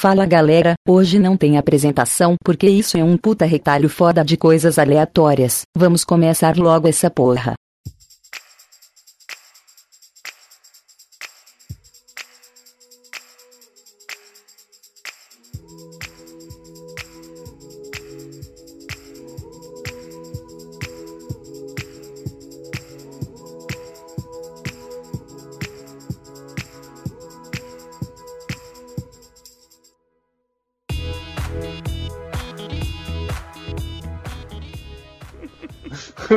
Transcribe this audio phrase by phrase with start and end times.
[0.00, 4.78] Fala galera, hoje não tem apresentação porque isso é um puta retalho foda de coisas
[4.78, 5.60] aleatórias.
[5.76, 7.52] Vamos começar logo essa porra.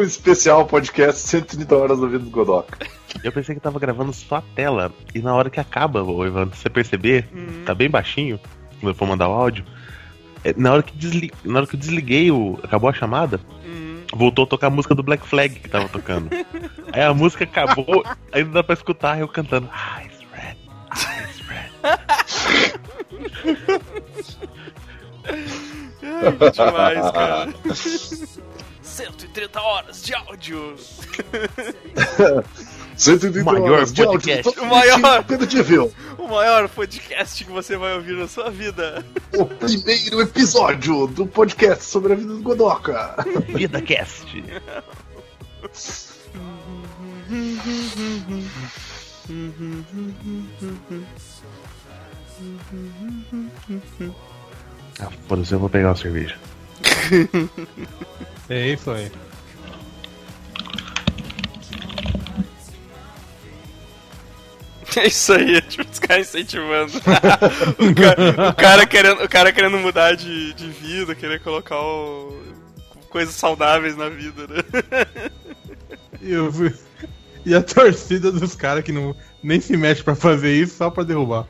[0.03, 2.77] Um especial podcast 130 horas da vida do Godoka.
[3.23, 4.91] Eu pensei que tava gravando só a tela.
[5.15, 7.25] E na hora que acaba, ô Evandro, você perceber,
[7.65, 8.39] tá bem baixinho,
[8.79, 9.63] quando eu for mandar o áudio.
[10.43, 11.31] é, Na hora que, desli...
[11.43, 12.59] na hora que eu desliguei o.
[12.63, 13.39] Acabou a chamada,
[14.13, 16.29] voltou a tocar a música do Black Flag que tava tocando.
[16.91, 18.03] aí a música acabou,
[18.35, 19.69] não dá pra escutar eu cantando.
[19.99, 20.57] Eyes red,
[20.91, 21.69] eyes red.
[26.05, 27.53] Ai, que demais, cara.
[28.93, 30.75] 130 horas de áudio.
[32.95, 34.59] 130 Maior horas de podcast.
[34.59, 35.25] O maior.
[36.19, 39.03] O maior podcast que você vai ouvir na sua vida.
[39.35, 43.15] O primeiro episódio do podcast sobre a vida do Godoka.
[43.47, 44.43] Vida Cast.
[54.99, 56.37] Ah, foda-se, eu vou pegar uma cerveja.
[58.49, 59.11] É isso aí.
[64.95, 66.91] É isso aí, tipo, os caras incentivando.
[67.79, 72.39] o, cara, o cara querendo, o cara querendo mudar de, de vida, querer colocar o-
[73.09, 75.21] coisas saudáveis na vida, né?
[76.21, 76.51] E, eu
[77.45, 81.03] e a torcida dos caras que não, nem se mexe pra fazer isso só pra
[81.03, 81.47] derrubar.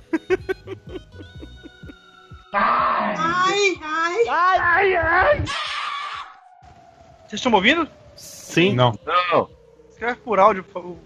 [7.28, 7.88] Vocês estão me ouvindo?
[8.16, 8.74] Sim.
[8.76, 8.98] Não.
[9.06, 9.50] Não,
[9.90, 10.98] Escreve por áudio, por favor.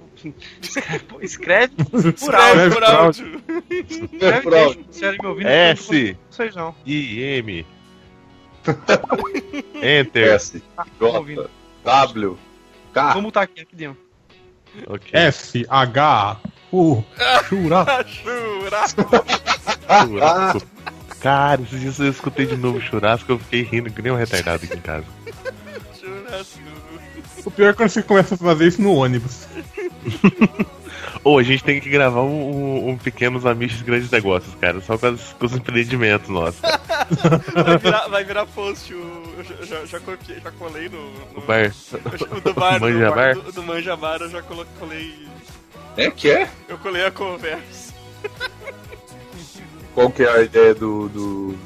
[0.62, 2.72] Escreve, por- escreve por Escreve áudio.
[2.74, 3.44] por áudio.
[3.70, 4.86] Escreve por áudio.
[4.92, 5.48] sério me ouvindo.
[5.48, 6.12] S.
[6.14, 6.76] não Vocês não.
[6.86, 7.66] I, M.
[9.82, 10.34] Enter.
[10.34, 11.50] S, Ah, tô ouvindo.
[11.86, 12.38] J, W,
[12.94, 13.14] K.
[13.14, 13.96] Vou mutar aqui rapidinho.
[14.88, 15.10] Ok.
[15.14, 16.40] F, H,
[16.72, 17.04] U,
[17.48, 18.12] churrasco.
[18.14, 19.02] Churrasco.
[20.08, 20.68] Churrasco.
[21.22, 24.66] Cara, esses dias eu escutei de novo churrasco, eu fiquei rindo que nem um retardado
[24.66, 25.06] aqui em casa.
[27.46, 29.48] O pior é quando você começa a fazer isso no ônibus.
[31.24, 34.98] Ou a gente tem que gravar um, um, um Pequenos Amigos Grandes Negócios, cara, só
[34.98, 36.60] com, as- com os empreendimentos nossos.
[36.62, 38.94] Vai virar, vai virar post.
[38.94, 41.12] O, eu já, já, já copiei, já colei no.
[41.34, 41.72] no O bar.
[42.36, 43.36] O do bar, Manja do, bar?
[43.36, 45.28] do, do Manja Bar, eu já colei.
[45.96, 46.50] É que é?
[46.68, 47.94] Eu colei a conversa.
[49.94, 51.58] Qual que é a ideia do, do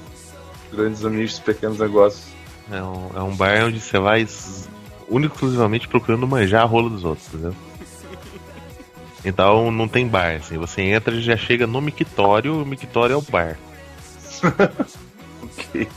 [0.72, 2.26] Grandes Amigos Pequenos Negócios?
[2.72, 4.26] É um, é um bar onde você vai
[5.10, 7.56] único e exclusivamente procurando manjar a rola dos outros, entendeu?
[9.24, 13.18] Então não tem bar, assim, você entra e já chega no mictório, o mictório é
[13.18, 13.58] o bar.
[15.44, 15.88] Ok.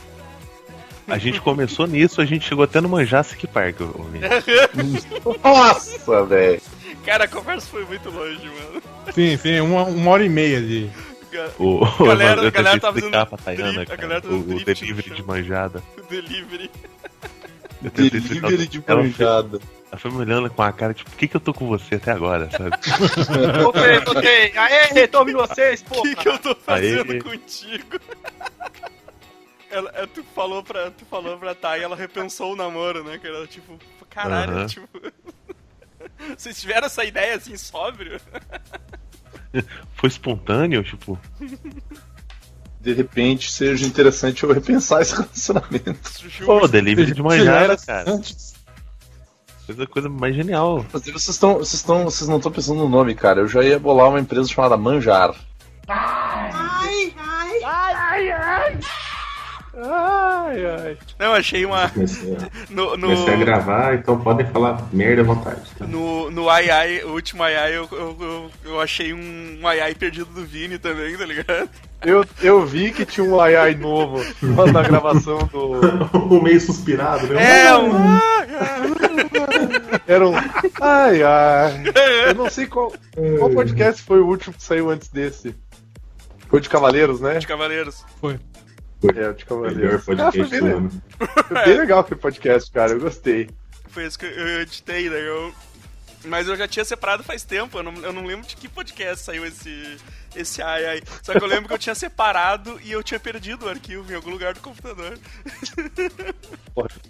[1.07, 3.77] A gente começou nisso, a gente chegou até no Manjassic Park,
[4.11, 4.25] Vini.
[5.43, 6.61] Nossa, velho.
[7.05, 8.81] Cara, a conversa foi muito longe, mano.
[9.13, 10.89] Sim, sim, uma, uma hora e meia de.
[11.59, 14.31] O, o Galera- a galera tá fazendo pra Tayana, drip- a cara, galera tá o,
[14.31, 15.83] fazendo o drift delivery de manjada.
[16.09, 16.71] Delivery.
[17.83, 19.59] Eu tentei explicar- Delivery de ela, manjada.
[19.91, 21.95] ela foi me olhando com a cara, tipo, por que, que eu tô com você
[21.95, 22.71] até agora, sabe?
[23.61, 24.57] Voltei, voltei.
[24.57, 26.01] Aê, tô ouvindo vocês, O pô.
[26.01, 27.21] que, que eu tô fazendo Aê.
[27.21, 27.99] contigo?
[29.69, 33.17] Ela, é, tu falou pra, tu falou pra Thay, ela repensou o namoro, né?
[33.17, 33.77] Que ela, tipo,
[34.09, 34.67] caralho, Aham.
[34.67, 34.87] tipo.
[36.37, 38.19] Vocês tiveram essa ideia assim, sóbrio?
[39.95, 41.19] Foi espontâneo, tipo,
[42.81, 45.99] De repente seja interessante eu repensar esse relacionamento.
[46.45, 48.01] pô, delivery de já cara.
[48.01, 48.55] era antes.
[49.65, 50.85] Coisa, coisa mais genial.
[50.91, 51.55] Vocês estão.
[51.55, 52.03] Vocês estão.
[52.03, 53.41] Vocês não estão pensando no nome, cara.
[53.41, 55.33] Eu já ia bolar uma empresa chamada Manjar.
[61.19, 61.89] Não, achei uma.
[61.89, 62.37] Comecei a,
[62.69, 65.61] No, no, comecei a gravar, então podem falar merda à vontade.
[65.77, 65.85] Tá?
[65.85, 69.81] no, no ai ai, o último ai ai, eu, eu, eu, achei um, um ai
[69.81, 71.69] ai perdido do Vini também, tá ligado?
[72.01, 74.23] Eu, eu vi que tinha um ai ai novo
[74.71, 75.79] na gravação do.
[76.35, 77.65] o meio suspirado, né?
[77.65, 77.95] É, um.
[77.97, 80.01] ai, ai.
[80.07, 80.33] Era um.
[80.81, 81.83] Ai ai.
[82.27, 82.93] Eu não sei qual.
[83.39, 85.55] Qual podcast foi o último que saiu antes desse?
[86.47, 87.39] Foi de Cavaleiros, né?
[87.39, 88.05] De Cavaleiros.
[88.21, 88.39] Foi.
[89.09, 89.95] É, o de Melhor Cavaleiros.
[89.95, 91.01] Ah, foi, podcast bem, do le- ano.
[91.47, 92.91] foi bem legal aquele podcast, cara.
[92.91, 93.49] Eu gostei.
[93.89, 95.19] Foi isso que eu editei, né?
[95.19, 95.53] Eu...
[96.25, 99.23] Mas eu já tinha separado faz tempo, eu não, eu não lembro de que podcast
[99.23, 99.95] saiu esse,
[100.35, 101.01] esse ai ai.
[101.21, 104.15] Só que eu lembro que eu tinha separado e eu tinha perdido o arquivo em
[104.15, 105.19] algum lugar do computador.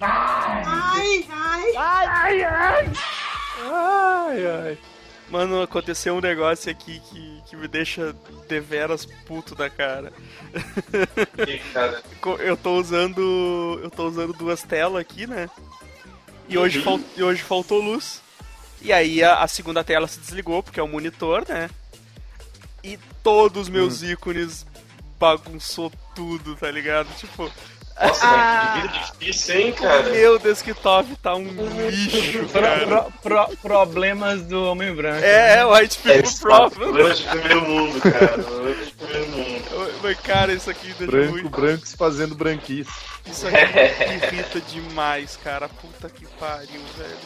[0.01, 1.73] Ai, ai.
[3.63, 4.77] Ai, ai.
[5.29, 8.15] Mano, aconteceu um negócio aqui que, que me deixa
[8.47, 10.11] deveras puto da cara.
[11.45, 12.01] Que, cara.
[12.39, 13.79] Eu tô usando.
[13.83, 15.49] Eu tô usando duas telas aqui, né?
[16.47, 18.21] E hoje, fal- e hoje faltou luz.
[18.81, 21.69] E aí a, a segunda tela se desligou, porque é o monitor, né?
[22.83, 24.65] E todos os meus ícones
[25.19, 27.07] bagunçou tudo, tá ligado?
[27.17, 27.51] Tipo,
[28.01, 28.41] Nossa, velho,
[28.73, 30.03] que vida difícil, hein, cara?
[30.09, 31.47] meu desktop tá um
[31.89, 32.85] lixo, cara.
[32.85, 35.23] Pro- pro- problemas do Homem Branco.
[35.23, 36.69] É, é, White É, People Problem.
[36.91, 38.27] Problema de primeiro mundo, cara.
[38.43, 39.99] Problema de primeiro mundo.
[40.03, 41.49] Mas, cara, isso aqui deixa Branco, muito.
[41.49, 42.91] branco se fazendo branquice.
[43.25, 43.55] Isso aqui
[44.09, 45.69] me irrita demais, cara.
[45.69, 47.17] Puta que pariu, velho.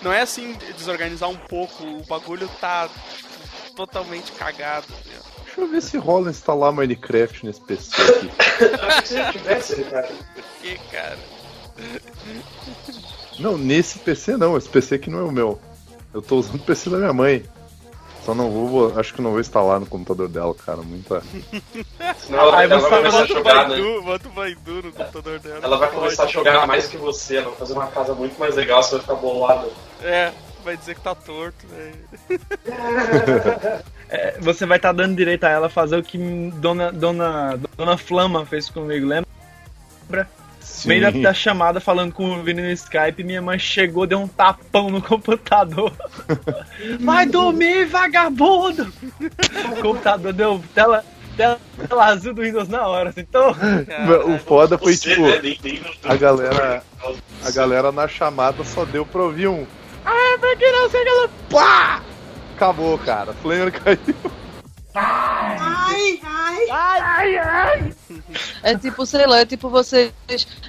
[0.00, 4.86] Não é assim desorganizar um pouco, o bagulho tá tipo, totalmente cagado.
[5.04, 5.37] Velho.
[5.58, 8.30] Deixa eu ver se rola instalar Minecraft nesse PC aqui.
[9.04, 10.06] Se eu tivesse, cara.
[10.06, 11.18] Por que, cara?
[13.40, 15.60] Não, nesse PC não, esse PC aqui não é o meu.
[16.14, 17.44] Eu tô usando o PC da minha mãe.
[18.24, 20.78] Só não vou, acho que não vou instalar no computador dela, cara.
[20.82, 21.24] Muita.
[22.20, 23.76] Senão ela, ela vai começar a jogar, né?
[24.04, 25.60] Bota o Baidu no computador dela.
[25.60, 28.54] Ela vai começar a jogar mais que você, ela vai fazer uma casa muito mais
[28.54, 29.72] legal, você vai ficar bolado.
[30.02, 30.32] É,
[30.62, 31.98] vai dizer que tá torto, velho.
[34.10, 36.16] É, você vai estar dando direito a ela fazer o que
[36.56, 40.28] Dona, Dona, Dona Flama fez comigo, lembra?
[40.60, 40.88] Sim.
[40.88, 44.28] Meio da, da chamada falando com o Vini no Skype, minha mãe chegou, deu um
[44.28, 45.92] tapão no computador.
[47.00, 48.92] Vai dormir, vagabundo!
[49.72, 51.04] O computador deu tela,
[51.36, 53.50] tela, tela azul do Windows na hora, assim, então.
[54.26, 56.82] O foda foi Você, tipo, né, no- a galera,
[57.44, 59.66] a galera na chamada só deu pra ouvir um.
[60.04, 61.28] Ah, porque não sei que lá.
[61.50, 62.02] Pá!
[62.58, 63.32] Acabou, cara.
[63.34, 63.98] Flamer caiu.
[66.70, 67.94] Ai, ai.
[68.64, 70.12] É tipo, sei lá, é tipo vocês,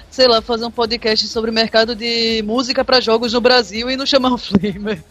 [0.08, 3.96] sei lá, fazer um podcast sobre o mercado de música pra jogos no Brasil e
[3.96, 5.02] não chamar o Flamer.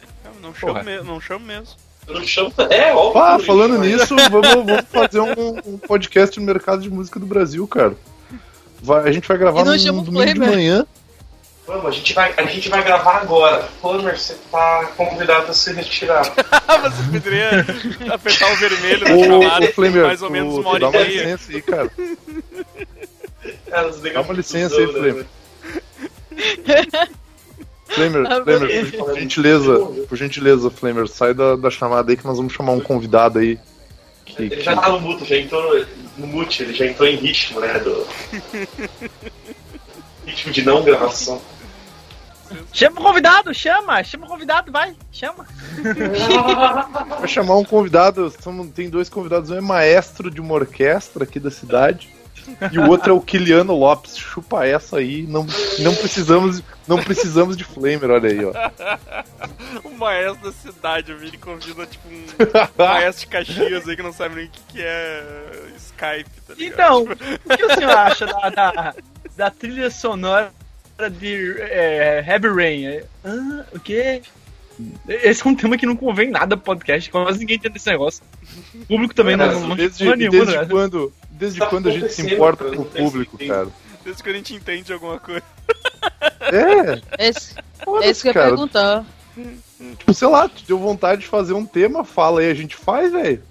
[0.41, 1.67] Não chamo, mesmo, não chamo mesmo.
[2.07, 3.21] No chão, é, óbvio.
[3.21, 7.67] Ah, falando nisso, vamos, vamos fazer um, um podcast no mercado de música do Brasil,
[7.67, 7.93] cara.
[8.81, 10.85] Vai- a gente vai gravar não no chama o domingo de manhã.
[11.69, 13.61] Vamos, a gente vai, a gente vai gravar agora.
[13.79, 16.23] Flamer, você tá convidado a se retirar.
[16.81, 17.65] Você poderia
[18.11, 21.23] apertar o vermelho em Flamer, mais ou menos tu- uma hora e dá uma meia.
[21.23, 21.91] licença aí, cara.
[23.69, 25.25] Cara, desliga Dá uma licença aí, Flamer.
[27.87, 32.37] Flamer, Ah, Flamer, por, gentileza, por gentileza, Flamer, sai da, da chamada aí que nós
[32.37, 33.59] vamos chamar um convidado aí.
[34.25, 35.85] Que, Ele que- já tá no mute, já entrou no,
[36.17, 37.77] no mute, ele já entrou em ritmo, né?
[37.79, 38.07] Do...
[40.25, 41.41] ritmo de não gravação.
[42.73, 45.45] Chama o convidado, chama, chama o convidado, vai, chama.
[47.19, 51.39] Vai chamar um convidado, somos- tem dois convidados, um é maestro de uma orquestra aqui
[51.39, 52.09] da cidade.
[52.71, 54.17] E o outro é o Kiliano Lopes.
[54.17, 55.45] Chupa essa aí, não,
[55.79, 58.51] não precisamos, não precisamos de Flamer, olha aí, ó.
[59.83, 62.25] O maestro da cidade, vi ele convida tipo um
[62.77, 65.23] maestro de Caxias aí que não sabe nem o que, que é
[65.77, 66.53] Skype, tá?
[66.57, 68.95] Então, o que o senhor acha da, da,
[69.37, 70.51] da trilha sonora
[71.07, 72.85] de é, Heavy Rain?
[72.85, 74.21] É, Ah, o quê?
[75.07, 78.23] Esse é um tema que não convém nada pro podcast, quase ninguém entende esse negócio.
[78.73, 80.65] O público também Cara, não, não Desde, nenhuma, desde né?
[80.69, 83.67] quando, desde Tá quando a gente se importa com o não público, cara?
[84.03, 85.43] Desde que a gente entende alguma coisa.
[86.41, 87.55] É, Esse,
[88.01, 88.47] esse que eu ia cara.
[88.47, 89.05] perguntar.
[89.97, 93.11] Tipo, sei lá, tu deu vontade de fazer um tema, fala aí, a gente faz,
[93.11, 93.43] velho.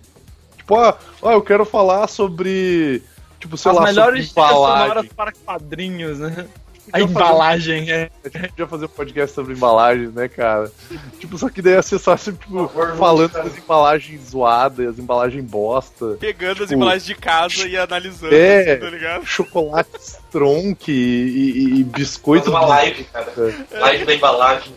[0.57, 3.02] Tipo, ó, ó, eu quero falar sobre.
[3.38, 6.47] Tipo, sei As lá, melhores sobre sonoras para quadrinhos, né?
[6.92, 8.11] A fazer- embalagem, é.
[8.25, 10.71] A gente podia fazer um podcast sobre embalagens, né, cara?
[11.18, 13.45] Tipo, só que daí ia só sempre, tipo, falando cara.
[13.49, 18.73] das embalagens zoadas, as embalagens bosta, Pegando as Tipo, embalagens de casa e analisando, é.
[18.73, 19.26] assim, tá ligado?
[19.26, 22.50] chocolate Stronk e, e- e Faz biscoito.
[22.50, 23.33] uma live, cara.
[23.73, 23.78] É.
[23.78, 24.75] Live da embalagem.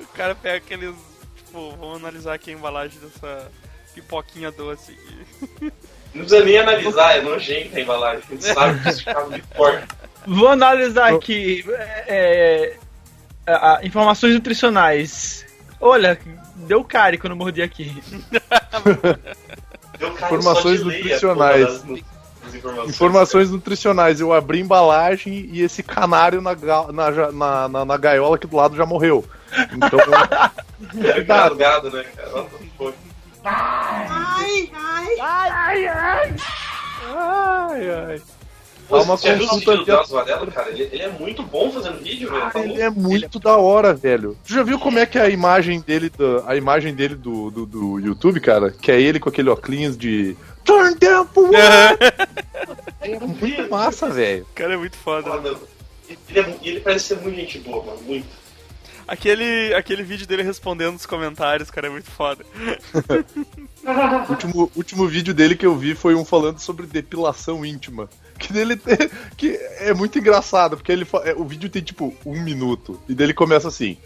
[0.00, 0.94] O cara pega aqueles.
[1.36, 3.50] Tipo, vamos analisar aqui a embalagem dessa
[3.94, 5.72] pipoquinha doce aqui.
[6.14, 8.22] Não precisa nem analisar, é nojento a embalagem.
[8.28, 9.86] A gente sabe que isso fica muito forte.
[10.26, 11.64] Vou analisar aqui
[12.06, 12.76] é,
[13.46, 15.44] é, a- a- informações nutricionais.
[15.80, 16.18] Olha,
[16.54, 17.96] deu cárie quando eu mordi aqui.
[19.98, 21.84] Deu cara Informações de nutricionais.
[21.84, 22.04] informações.
[22.88, 24.20] Informações nutricionais.
[24.20, 28.56] Eu abri a embalagem e esse canário na, na, na, na, na gaiola aqui do
[28.56, 29.24] lado já morreu.
[29.72, 29.98] Então,
[31.16, 32.46] É gado, né, cara?
[33.44, 36.36] Ai, ai.
[37.06, 38.22] ai, ai.
[38.88, 40.68] Uma consulta vídeos do via- Drauzio Varela, cara?
[40.70, 42.50] Ele, ele é muito bom fazendo vídeo, velho.
[42.50, 44.36] Tá Ele é muito da hora, velho.
[44.46, 47.50] Tu já viu como é que é a imagem dele do, a imagem dele do,
[47.50, 48.70] do, do YouTube, cara?
[48.70, 51.98] Que é ele com aquele óculos de Turn down for what?
[53.00, 54.44] É muito massa, velho.
[54.44, 55.28] O cara é muito foda.
[55.28, 55.56] Foda.
[56.08, 57.98] Ele, é ele parece ser muito gente boa, mano.
[58.02, 58.26] Muito.
[59.06, 62.44] Aquele, aquele vídeo dele respondendo nos comentários, cara, é muito foda.
[64.28, 68.08] O último, último vídeo dele que eu vi foi um falando sobre depilação íntima.
[68.38, 72.40] Que dele tem- que é muito engraçado, porque ele é, o vídeo tem tipo um
[72.42, 73.00] minuto.
[73.08, 73.96] E dele começa assim.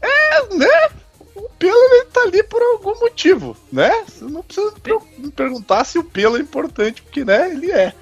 [0.00, 0.90] É, né?
[1.34, 4.04] O pelo ele tá ali por algum motivo, né?
[4.06, 4.74] Você não precisa
[5.18, 7.94] me perguntar se o pelo é importante, porque né, ele é.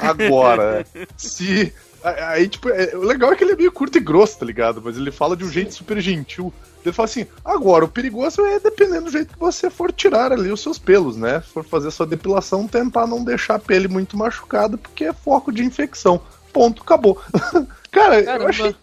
[0.00, 0.86] Agora,
[1.16, 1.72] se.
[2.04, 4.82] Aí, tipo, é- o legal é que ele é meio curto e grosso, tá ligado?
[4.84, 6.52] Mas ele fala de um jeito super gentil.
[6.84, 10.50] Ele fala assim: agora, o perigoso é dependendo do jeito que você for tirar ali
[10.50, 11.40] os seus pelos, né?
[11.40, 15.52] Se for fazer sua depilação, tentar não deixar a pele muito machucada, porque é foco
[15.52, 16.20] de infecção.
[16.52, 17.20] Ponto, acabou.
[17.90, 18.48] Cara, eu Caramba.
[18.50, 18.78] achei muito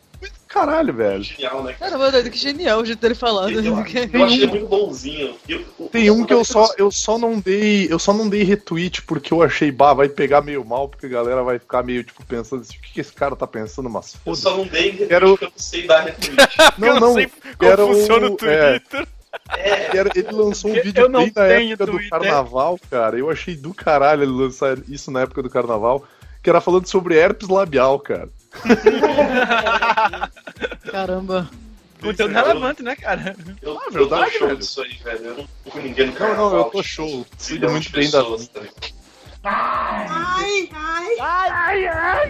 [0.49, 1.23] caralho, velho.
[1.23, 1.73] Genial, né?
[1.73, 2.29] cara?
[2.29, 3.51] Que genial o jeito dele falando.
[3.51, 3.77] Eu, eu
[4.25, 5.35] achei muito bonzinho.
[5.47, 7.87] Eu- Tem um que eu só, eu só não dei.
[7.89, 11.09] Eu só não dei retweet porque eu achei, bah, vai pegar meio mal, porque a
[11.09, 14.13] galera vai ficar meio, tipo, pensando assim, o que, que esse cara tá pensando, mas
[14.15, 16.35] Eu foda só não dei retweet Quero- porque eu não sei dar retweet.
[16.77, 18.79] Não, eu não, como era o- funciona o é.
[18.79, 19.07] Twitter.
[19.93, 22.09] Era- ele lançou um Eu- vídeo eu bem na época do Twitter.
[22.09, 23.17] carnaval, cara.
[23.17, 26.03] Eu achei do caralho ele lançar isso na época do carnaval,
[26.41, 28.29] que era falando sobre herpes labial, cara.
[30.91, 31.49] Caramba.
[32.01, 33.35] Conteúdo relevante, né, cara?
[33.61, 35.25] Eu, Ah, eu tô show disso aí, velho.
[35.25, 36.49] Eu não tô com ninguém no Não, carnaval.
[36.51, 37.25] não, eu tô show.
[37.49, 38.93] Milhão muito bem da pessoas, tá ligado?
[39.43, 40.69] Ai,
[41.87, 42.21] ai.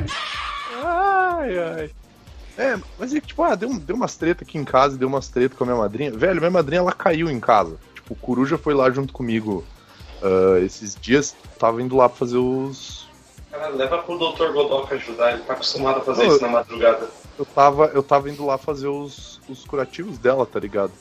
[2.58, 5.30] É, mas é que, tipo, ah, deu, deu umas treta aqui em casa, deu umas
[5.30, 6.12] treta com a minha madrinha.
[6.12, 7.78] Velho, minha madrinha, ela caiu em casa.
[7.96, 9.64] Tipo, o Coruja foi lá junto comigo
[10.22, 11.36] ah, esses dias.
[11.58, 13.08] Tava indo lá pra fazer os...
[13.60, 14.54] Cara, leva pro Dr.
[14.54, 17.10] Godoka ajudar, ele tá acostumado a fazer Ô, isso na madrugada.
[17.38, 20.94] Eu tava, eu tava indo lá fazer os, os curativos dela, tá ligado?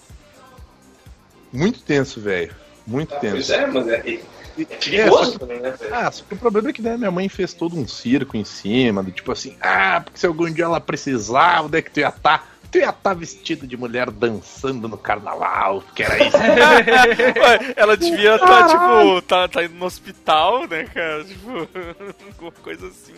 [1.53, 2.55] Muito tenso, velho.
[2.85, 3.53] Muito Ah, pois tenso.
[3.53, 4.21] é, mas é, é
[4.59, 5.79] É, perigoso só que- também, né?
[5.93, 8.45] Ah, só que o problema é que né, minha mãe fez todo um circo em
[8.45, 12.01] cima, do tipo assim, ah, porque se algum dia ela precisar, onde é que tu
[12.01, 12.58] ia estar?
[12.71, 16.37] Tu ia estar vestido de mulher dançando no carnaval, que era isso.
[16.37, 21.25] Ué, ela devia estar, tipo, tá, tá indo no hospital, né, cara?
[21.25, 21.51] Tipo,
[22.27, 23.15] alguma coisa assim.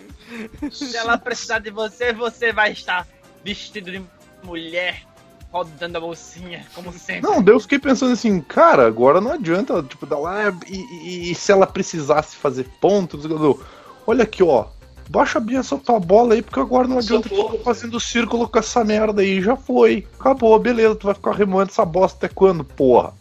[0.71, 3.07] Se ela precisar de você, você vai estar
[3.45, 4.02] vestido de
[4.45, 5.02] mulher,
[5.50, 7.23] rodando a bolsinha, como sempre.
[7.28, 10.76] Não, daí eu fiquei pensando assim, cara, agora não adianta, tipo, dar lá, "Ah, e,
[10.76, 13.61] e- e se ela precisasse fazer pontos, eu,
[14.07, 14.66] olha aqui, ó,
[15.11, 18.59] baixa bem essa tua bola aí, porque agora não adianta tu ficar fazendo círculo com
[18.61, 22.62] essa merda aí, já foi, acabou, beleza, tu vai ficar remoendo essa bosta até quando,
[22.62, 23.12] porra?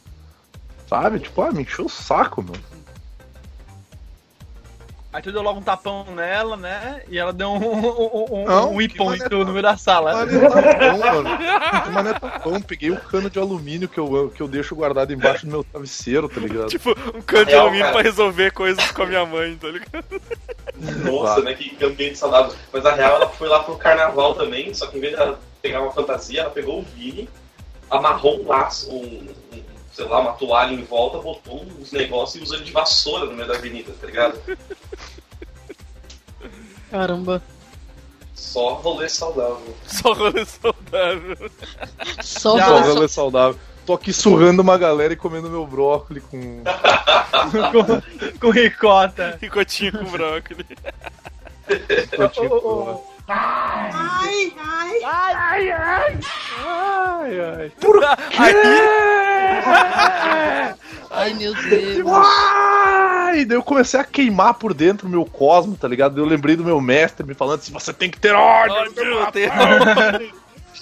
[0.88, 1.20] Sabe?
[1.20, 2.69] Tipo, ah, me encheu o saco, mano.
[5.12, 7.02] Aí tu deu logo um tapão nela, né?
[7.10, 10.26] E ela deu um, um, um, Não, um que ipom no meio da sala.
[10.26, 11.30] Mané tapão, mano.
[11.84, 12.62] Que mané tapão.
[12.62, 16.30] Peguei o cano de alumínio que eu, que eu deixo guardado embaixo do meu travesseiro,
[16.30, 16.68] tá ligado?
[16.68, 17.94] Tipo, um cano de Real, alumínio cara.
[17.98, 20.22] pra resolver coisas com a minha mãe, tá ligado?
[21.04, 21.56] Nossa, né?
[21.56, 22.54] Que, que ambiente saudável.
[22.72, 25.40] Mas a real, ela foi lá pro carnaval também, só que em vez de ela
[25.60, 27.28] pegar uma fantasia, ela pegou o Vini,
[27.90, 29.64] amarrou um laço, um, um,
[30.00, 33.34] sei lá, uma toalha em volta, botou uns negócios e usou ele de vassoura no
[33.34, 34.40] meio da avenida, tá ligado?
[36.90, 37.44] Caramba.
[38.34, 39.76] Só rolê saudável.
[39.86, 41.52] Só rolê saudável.
[42.24, 43.60] Só Só rolê rolê saudável.
[43.86, 46.64] Tô aqui surrando uma galera e comendo meu brócolis com.
[46.64, 49.38] com, com ricota.
[49.42, 50.66] Ricotinho com brócolis.
[52.12, 53.19] Ricotinho com brócolis.
[53.30, 56.20] Ai, ai, ai, ai.
[56.66, 57.72] Ai, ai.
[61.12, 62.08] Ai, meu Deus.
[62.12, 66.16] Ai, daí eu comecei a queimar por dentro o meu cosmo, tá ligado?
[66.16, 68.86] Daí Eu lembrei do meu mestre me falando assim: você tem que ter ódio.
[68.86, 70.34] no teu Ódio, tem-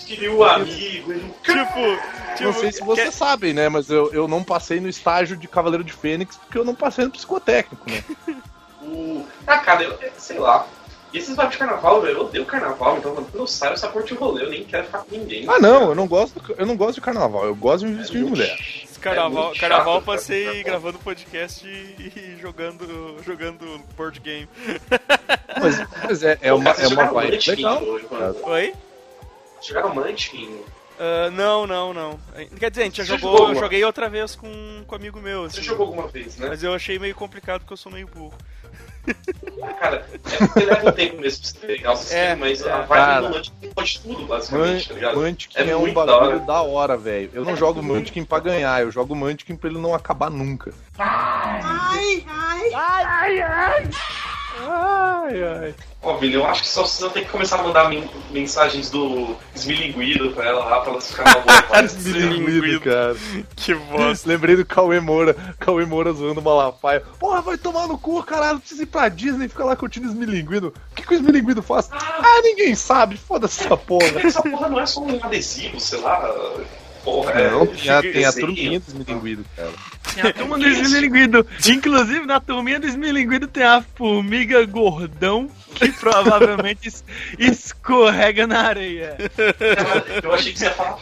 [0.05, 1.97] Queria um amigo, ele Tipo,
[2.35, 3.67] tipo, Não sei se vocês sabem, né?
[3.67, 7.03] Mas eu, eu não passei no estágio de Cavaleiro de Fênix porque eu não passei
[7.03, 8.03] no psicotécnico, né?
[8.81, 9.25] O...
[9.45, 10.65] Ah, cara, eu, sei lá.
[11.13, 13.87] E esses vibes de carnaval, velho, eu odeio carnaval, então quando eu saio, eu só
[13.87, 15.45] curto o rolê, eu nem quero ficar com ninguém.
[15.47, 18.23] Ah, não, eu não gosto, eu não gosto de carnaval, eu gosto de me vestir
[18.23, 18.57] de mulher.
[18.83, 20.63] esse carnaval, É carnaval chato, passei cara.
[20.63, 24.47] gravando podcast e, e jogando, jogando board game.
[25.59, 27.81] Mas, mas é, é uma, é uma vibe legal.
[27.81, 28.35] Legal.
[28.43, 28.73] Oi?
[29.59, 30.61] Jogaram Munchkin.
[30.99, 32.19] Ah, não, não, não.
[32.59, 34.97] Quer dizer, a gente já Você jogou, jogou eu joguei outra vez com, com um
[34.97, 35.43] amigo meu.
[35.43, 35.67] Você assim.
[35.67, 36.47] jogou alguma vez, né?
[36.49, 38.33] Mas eu achei meio complicado porque eu sou meio burro.
[39.79, 42.71] Cara, é porque leva um tempo mesmo pra você pegar o sistema, É, mas é.
[42.71, 45.15] a vibe do Munchkin pode tudo, basicamente, tá ligado?
[45.19, 46.39] Munchkin É é, um muito da bagulho hora.
[46.39, 47.29] da hora, velho.
[47.33, 50.73] Eu não jogo Munchkin pra ganhar, eu jogo Munchkin pra ele não acabar nunca.
[50.97, 52.73] Ai, ai.
[52.73, 53.89] Ai, Ai, ai.
[56.01, 58.89] Ó, Vini, eu acho que só vocês vão ter que começar a mandar men- mensagens
[58.89, 61.81] do esmilinguido pra ela lá, pra ela ficar na boa.
[61.83, 63.15] Esmilinguido, cara.
[63.55, 64.29] Que bosta.
[64.29, 65.35] Lembrei do Cauê Moura.
[65.59, 67.01] Cauê Moura zoando Malafaia.
[67.19, 68.59] Porra, vai tomar no cu, caralho.
[68.59, 70.73] Precisa ir pra Disney e ficar lá curtindo esmilinguido.
[70.91, 71.89] O que, que o esmilinguido faz?
[71.91, 73.17] Ah, ninguém sabe.
[73.17, 74.07] Foda-se essa porra.
[74.23, 76.31] Essa porra não é só um adesivo, sei lá.
[77.07, 77.49] Porra, é.
[77.49, 79.71] Não, tem a, tem a turminha do esmilinguido, cara.
[80.13, 81.47] Tem a turma do esmilinguido.
[81.69, 87.05] Inclusive, na turminha do esmilinguido tem a formiga gordão que provavelmente es-
[87.39, 89.15] escorrega na areia.
[90.21, 90.97] Eu achei que você ia falar.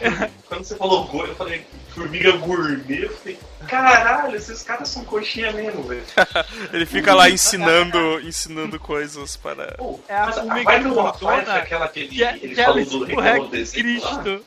[0.48, 3.02] Quando você falou gordo, eu falei formiga gourmet.
[3.02, 6.02] Eu falei, caralho, esses caras são coxinha mesmo, velho.
[6.72, 9.72] Ele fica lá ensinando, ensinando coisas para.
[9.72, 11.12] Pô, É a mas formiga gordona
[11.44, 14.00] foi aquela que ele, que, é- ele que falou do desenho.
[14.02, 14.38] lá?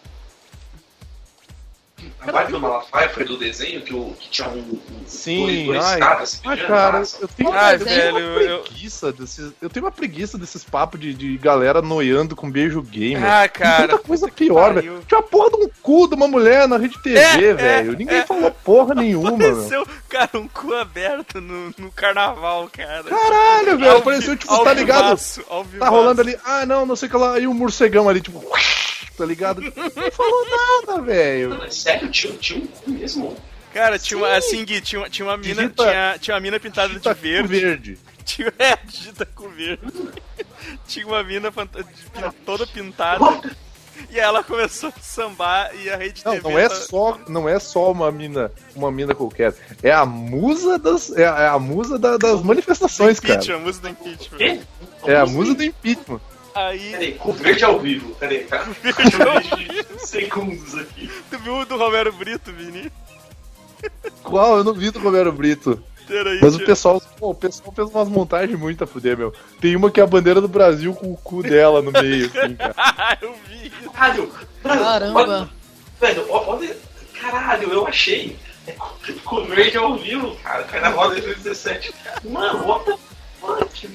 [2.22, 4.60] A vibe do Malafaia foi do desenho que, o, que tinha um.
[4.60, 8.18] um Sim, dois, dois ai, caras ai, pedindo cara, eu tenho, Ai, eu tenho velho,
[8.18, 9.52] uma eu- preguiça desses.
[9.62, 13.24] Eu tenho uma preguiça desses papos de, de galera noiando com beijo gamer.
[13.24, 13.88] Ah, Tem cara.
[13.88, 15.02] tanta coisa puta que pior, velho.
[15.08, 17.94] Tinha a porra de um cu de uma mulher na rede TV, É, velho.
[17.94, 18.26] é, Ninguém é.
[18.26, 19.50] falou porra nenhuma, meu.
[19.52, 23.04] Apareceu, cara, um cu aberto no, no carnaval, cara.
[23.04, 23.98] Caralho, velho.
[23.98, 25.04] Apareceu, tipo, tá ligado?
[25.06, 25.44] vivaço,
[25.80, 28.44] Tá rolando ali, ah não, não sei o que lá, e o morcegão ali, tipo,
[29.20, 29.62] tá ligado?
[29.62, 30.46] Não falou
[30.88, 31.72] nada, velho.
[31.72, 33.38] Sério, tinha, tinha um cu mesmo.
[33.74, 36.60] Cara, tinha uma, assim, Gui, tinha, uma- tinha uma mina, Digita- tinha, tinha uma mina
[36.60, 37.48] pintada de verde.
[37.60, 38.00] verde.
[38.30, 39.82] Tinha, é, digita com verde.
[40.88, 41.52] Tinha uma mina
[42.46, 43.26] toda pintada.
[44.12, 46.48] E ela começou a sambar e a rede Não, TV.
[46.50, 49.54] não é tá- só, não é só uma mina, uma mina qualquer.
[49.82, 53.42] É a musa das, é a, é a musa da- das manifestações, cara.
[53.56, 54.60] A música do impeachment.
[55.06, 56.22] É a musa do impeachment.
[56.56, 58.16] Aí, Peraí, com verde ao vivo.
[58.16, 58.66] Peraí, cara.
[58.66, 61.10] de segundos aqui.
[61.30, 62.92] tu viu o do Romero Brito, Vini?
[64.24, 64.58] Qual?
[64.58, 65.82] Eu não vi do Romero Brito.
[66.08, 69.32] Peraí, Mas o pessoal, pô, o pessoal fez umas montagens muito a fuder, meu.
[69.62, 72.56] Tem uma que é a bandeira do Brasil com o cu dela no meio, assim,
[72.58, 72.74] cara.
[72.76, 73.70] Ah, eu vi.
[73.94, 74.32] Caralho!
[74.64, 75.20] Caramba.
[75.20, 75.50] olha-
[76.02, 76.78] Velho, olha.
[77.22, 78.36] Caralho, eu achei.
[78.66, 78.72] É
[79.24, 80.64] com- verde ao vivo, cara.
[80.64, 81.94] Carnaval 2017.
[82.28, 82.96] Mano, what the?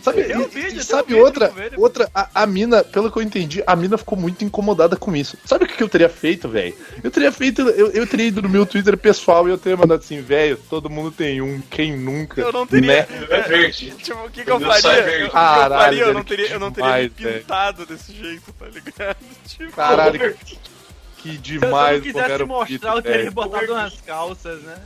[0.02, 3.22] Sabe, um e- vídeo, um sabe vídeo outra, outra a, a mina, pelo que eu
[3.22, 5.36] entendi, a mina ficou muito incomodada com isso.
[5.44, 6.74] Sabe o que, que eu teria feito, velho?
[7.02, 10.00] Eu teria feito, eu, eu teria ido no meu Twitter pessoal e eu teria mandado
[10.00, 12.40] assim, velho, todo mundo tem um, quem nunca?
[12.40, 13.02] Eu não teria.
[13.02, 13.26] Né?
[13.30, 13.92] É verde.
[14.04, 15.00] Tipo, o que, que eu é faria?
[15.00, 16.02] Eu- o que eu Caralho, faria?
[16.04, 19.16] Eu não teria, eu não que teria me demais, pintado desse jeito, tá ligado?
[19.46, 20.36] Tipo, Caralho,
[21.18, 24.76] que Se eu demais não quisesse Romero mostrar, Brito, eu teria botado umas calças, né?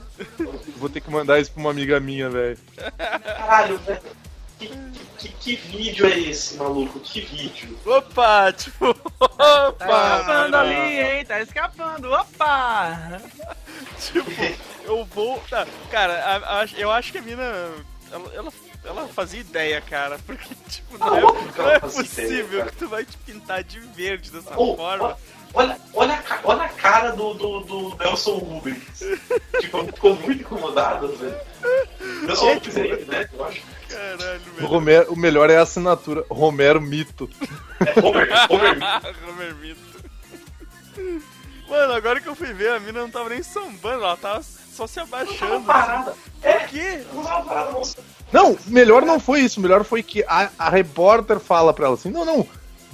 [0.76, 2.58] Vou ter que mandar isso pra uma amiga minha, velho.
[3.26, 4.00] Caralho, velho.
[4.58, 4.68] Que,
[5.18, 6.98] que, que vídeo é esse, maluco?
[7.00, 7.78] Que vídeo?
[7.86, 9.84] opa, tipo, Tá opa.
[9.84, 11.24] escapando ali, hein?
[11.24, 12.12] Tá escapando.
[12.12, 13.20] Opa!
[14.00, 14.30] Tipo,
[14.84, 15.38] eu vou.
[15.50, 17.42] Tá, cara, a- a- eu acho que a mina.
[18.10, 18.52] Ela, ela,
[18.84, 20.18] ela fazia ideia, cara.
[20.26, 23.62] Porque, tipo, não Ah, é, que não é possível ideia, que tu vai te pintar
[23.62, 25.16] de verde dessa Oh, forma.
[25.54, 28.78] Olha, olha, olha a cara do, do, do Nelson Rubens.
[29.60, 31.34] tipo, ficou muito incomodado, velho.
[32.26, 33.28] Nelson Rubens é ele, né?
[33.32, 33.62] Eu acho.
[33.88, 34.66] Caralho, O, velho.
[34.68, 37.28] Romero, o melhor é a assinatura, Romero Mito.
[37.84, 38.78] É Homer, Homer.
[39.28, 39.88] Homer Mito.
[41.68, 44.86] Mano, agora que eu fui ver, a mina não tava nem sambando, ela tava só
[44.86, 45.60] se abaixando.
[45.64, 46.14] parada.
[46.40, 47.02] Por quê?
[47.12, 47.82] Não tava parada, não.
[48.30, 49.60] Não, melhor não foi isso.
[49.60, 52.46] Melhor foi que a, a repórter fala pra ela assim: não, não,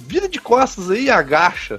[0.05, 1.77] vira de costas aí e agacha.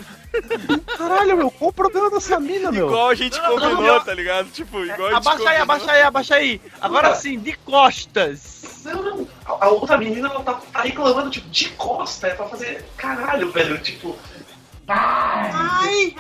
[0.99, 2.89] Caralho, meu, qual o problema dessa mina, meu?
[2.89, 4.05] Igual a gente Não, não, combinou, não.
[4.05, 4.49] tá ligado?
[4.51, 6.61] Tipo, igual a gente Abaixa aí, abaixa aí, abaixa aí.
[6.81, 8.83] Agora sim, de costas.
[8.85, 9.29] Não, não.
[9.47, 12.27] A, a outra menina, ela tá, tá reclamando, tipo, de costa.
[12.29, 12.85] É pra fazer.
[12.97, 13.79] Caralho, velho.
[13.79, 14.17] Tipo.
[14.89, 16.15] Ai,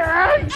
[0.00, 0.48] ai.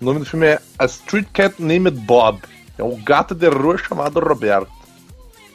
[0.00, 2.40] O nome do filme é A Street Cat Named Bob.
[2.76, 4.79] É um gato de rua chamado Roberto.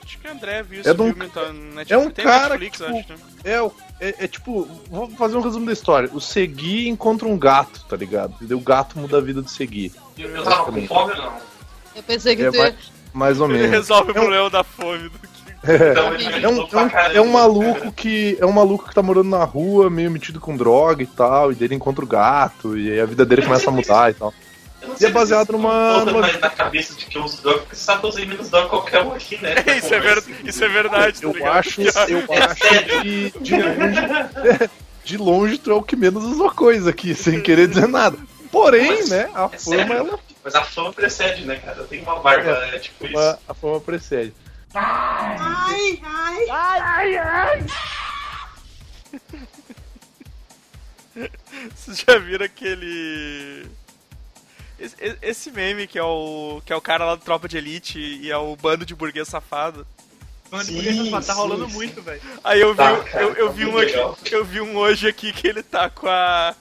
[0.06, 1.92] Acho que o André viu É esse um- filme, tá no Netflix.
[1.92, 3.20] é um cara Netflix, que, acho, tipo, né?
[3.44, 6.10] É, o- é, é tipo, vou fazer um resumo da história.
[6.14, 8.36] O Segui encontra um gato, tá ligado?
[8.42, 9.92] E o gato muda a vida do Segui.
[10.18, 11.34] Eu, eu tava com fome ou não?
[11.96, 12.76] Eu pensei que É, tu ia...
[13.14, 13.72] mais ou Ele menos.
[13.72, 15.36] resolve o É um- problema da fome do que.
[15.66, 18.38] Então, ele É um, é, um, é um maluco que.
[18.40, 21.56] É um maluco que tá morando na rua, meio metido com droga e tal, e
[21.56, 24.32] dele encontra o gato, e aí a vida dele começa a mudar e tal.
[25.00, 28.06] E é baseado numa- numa- na cabeça de que eu uso droga, porque você sabe
[28.08, 29.56] usei menos droga qualquer um aqui, né?
[29.78, 30.24] Isso é, ver...
[30.44, 31.58] Isso é verdade, tá Eu ligado?
[31.58, 31.90] acho, eu
[32.44, 32.56] acho
[33.02, 34.70] que de longe,
[35.04, 38.18] de longe tu é o que menos usou coisa aqui, sem querer dizer nada.
[38.52, 39.94] Porém, né, a É fama, sério?
[39.94, 41.80] ela, Mas a fama precede, né, cara?
[41.80, 43.18] Eu tenho uma barba, é, tipo isso.
[43.48, 44.34] a, fama precede.
[51.76, 53.66] Vocês já viram aquele.
[55.22, 56.62] Esse, meme que é o.
[56.66, 59.28] que é o cara lá do Tropa de Elite e é o bando de burguês
[59.28, 59.88] safado.
[60.50, 61.74] Quando Sim, ele tá sim, rolando sim.
[61.74, 62.22] muito, velho.
[62.44, 64.76] Aí eu vi, Tá, um- cara, eu, eu tá vi um aqui, eu vi um
[64.78, 66.54] hoje aqui que ele tá com a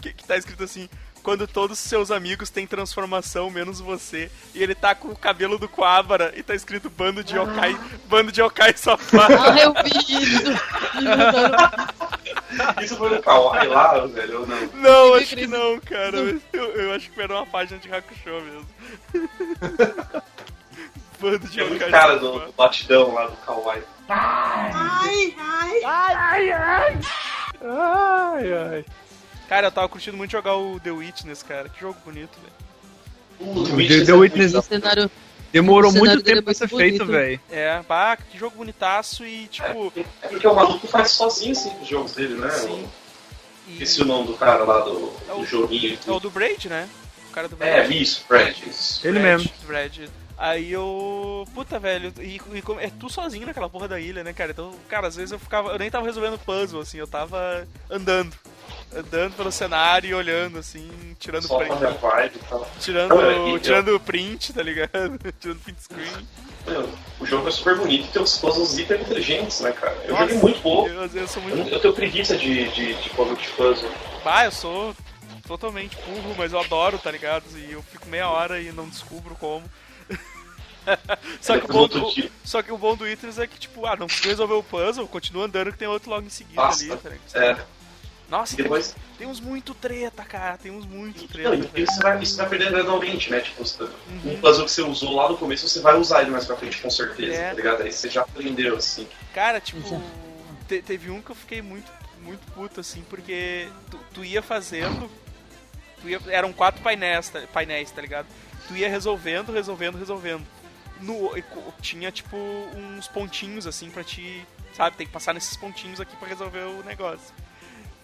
[0.00, 0.88] que, que tá escrito assim:
[1.24, 4.30] quando todos os seus amigos têm transformação, menos você.
[4.54, 7.74] E ele tá com o cabelo do Quabara e tá escrito bando de yokai,
[8.06, 9.34] bando de yokai safado.
[9.34, 9.90] Ah, eu vi
[10.22, 10.52] isso.
[12.80, 14.66] Isso foi no Kawaii lá, velho, ou não?
[14.74, 16.18] Não, acho que não, cara.
[16.52, 18.66] Eu, eu acho que era uma página de Hakusho mesmo.
[21.18, 23.82] bando de muito yokai cara do, do batidão lá do Kawaii.
[24.08, 25.34] Ai,
[28.52, 28.84] ai.
[29.48, 31.68] Cara, eu tava curtindo muito jogar o The Witness, cara.
[31.68, 33.50] Que jogo bonito, velho.
[33.56, 35.10] O The- The Witness O cenário.
[35.52, 37.40] Demorou muito dele tempo é pra ser feito, velho.
[37.48, 39.92] É, bah, que jogo bonitaço e, tipo...
[40.20, 42.50] É porque o maluco faz sozinho assim os jogos dele, né?
[42.50, 42.88] Sim.
[43.68, 43.72] E...
[43.74, 45.96] Esqueci o nome do cara lá do, É o- do joguinho.
[46.04, 46.88] É o do Braid, né?
[47.28, 48.02] O cara do É, Braid.
[48.02, 49.06] isso, Brad, isso.
[49.06, 49.50] Ele Brad, mesmo.
[49.64, 49.98] Brad.
[50.36, 51.46] Aí eu.
[51.54, 52.12] Puta, velho.
[52.18, 54.50] E, e é tu sozinho naquela porra da ilha, né, cara?
[54.50, 55.70] Então, cara, às vezes eu ficava.
[55.70, 58.34] Eu nem tava resolvendo puzzle, assim, eu tava andando.
[58.94, 61.74] Andando pelo cenário e olhando, assim, tirando Só print.
[61.74, 62.68] vibe tal.
[62.80, 65.18] Tirando, Não, é, tirando print, tá ligado?
[65.40, 66.28] tirando print screen.
[66.66, 66.88] Meu,
[67.20, 69.96] o jogo é super bonito e tem uns puzzles hiper inteligentes, né, cara?
[70.04, 70.88] Eu Nossa, joguei muito pouco.
[70.88, 71.70] Eu, eu sou Eu, muito.
[71.74, 73.90] eu tenho preguiça de, de, de puzzle de puzzle.
[74.24, 74.94] Ah, eu sou
[75.46, 77.44] totalmente burro, mas eu adoro, tá ligado?
[77.56, 79.64] E eu fico meia hora e não descubro como.
[81.40, 82.12] Só que, o bom do,
[82.44, 85.06] só que o bom do Witness é que, tipo, ah, não precisa resolver o puzzle,
[85.08, 86.84] continua andando que tem outro logo em seguida Basta.
[86.84, 87.44] ali, tá?
[87.44, 87.56] É,
[88.28, 88.94] Nossa, e tem, depois.
[89.18, 91.50] tem uns muito treta, cara, tem uns muito treta.
[91.56, 93.40] Não, e você vai, isso vai perder gradualmente, né?
[93.40, 93.84] Tipo, você-
[94.24, 96.80] um puzzle que você usou lá no começo, você vai usar ele mais pra frente,
[96.80, 97.48] com certeza, É.
[97.50, 97.82] tá ligado?
[97.82, 99.06] Aí você já aprendeu, assim.
[99.34, 100.02] Cara, tipo,
[100.68, 101.90] te- teve um que eu fiquei muito,
[102.22, 105.10] muito puto, assim, porque tu, tu ia fazendo.
[106.00, 108.26] Tu ia, eram quatro painéis, tá- painéis, tá ligado?
[108.68, 110.44] Tu ia resolvendo, resolvendo, resolvendo.
[111.04, 111.30] No,
[111.80, 114.44] tinha, tipo, uns pontinhos, assim, pra te.
[114.74, 117.32] Sabe, tem que passar nesses pontinhos aqui pra resolver o negócio.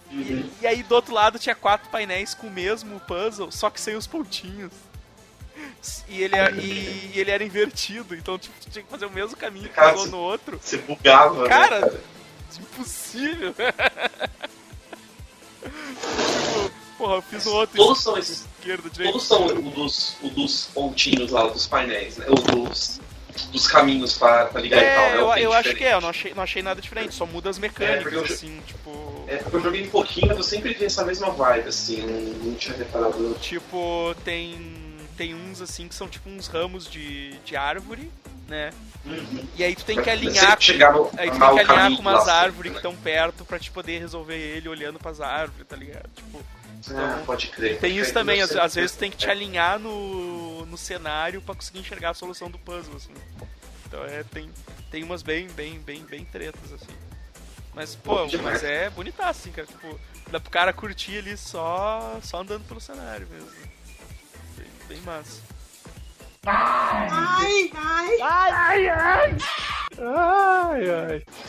[0.09, 3.79] E, e aí do outro lado tinha quatro painéis com o mesmo puzzle, só que
[3.79, 4.71] sem os pontinhos.
[6.07, 9.11] E ele, era- e, e ele era invertido, então tipo, tu tinha que fazer o
[9.11, 10.59] mesmo caminho que Cara, no outro.
[10.61, 12.01] Você bugava, Cara, né, cara?
[12.59, 13.53] impossível.
[17.01, 18.45] porra, eu fiz outro Todos são esses.
[18.59, 19.11] esquerdo, direito.
[19.13, 22.25] Todos são o dos, o dos pontinhos lá, dos painéis, né?
[22.29, 22.99] O dos,
[23.51, 25.17] dos caminhos pra, pra ligar e tal, É, né?
[25.21, 27.57] eu, eu acho que é, eu não achei, não achei nada diferente, só muda as
[27.57, 29.25] mecânicas, porque eu- assim, tipo.
[29.27, 32.49] É, porque eu joguei um pouquinho, mas eu sempre vi essa mesma vibe, assim, não,
[32.49, 33.35] não tinha reparado.
[33.41, 34.79] Tipo, tem.
[35.17, 38.09] Tem uns assim que são tipo uns ramos de, de árvore,
[38.47, 38.71] né?
[39.05, 39.43] Uhum.
[39.55, 40.57] E aí tu tem que alinhar.
[40.57, 42.77] que no- Aí tu tem que alinhar com umas lá, árvores que né?
[42.77, 46.09] estão perto pra te poder resolver ele olhando pras árvores, tá ligado?
[46.15, 46.41] Tipo,
[46.89, 47.79] Ah, pode crer.
[47.79, 51.41] tem isso É, também, às, às vezes tu tem que te alinhar no, no cenário
[51.41, 53.13] pra conseguir enxergar a solução do puzzle, assim.
[53.85, 54.49] Então é, tem,
[54.89, 56.95] tem umas bem, bem, bem, bem tretas, assim.
[57.73, 59.67] Mas, pô, Pô, mas é bonitaço, assim, cara.
[59.67, 63.49] Tipo, dá pro cara curtir ali só, só andando pelo cenário mesmo.
[64.57, 65.41] Bem, bem massa.
[66.45, 67.71] Ai,
[68.89, 69.37] ai.
[69.99, 70.73] Ah,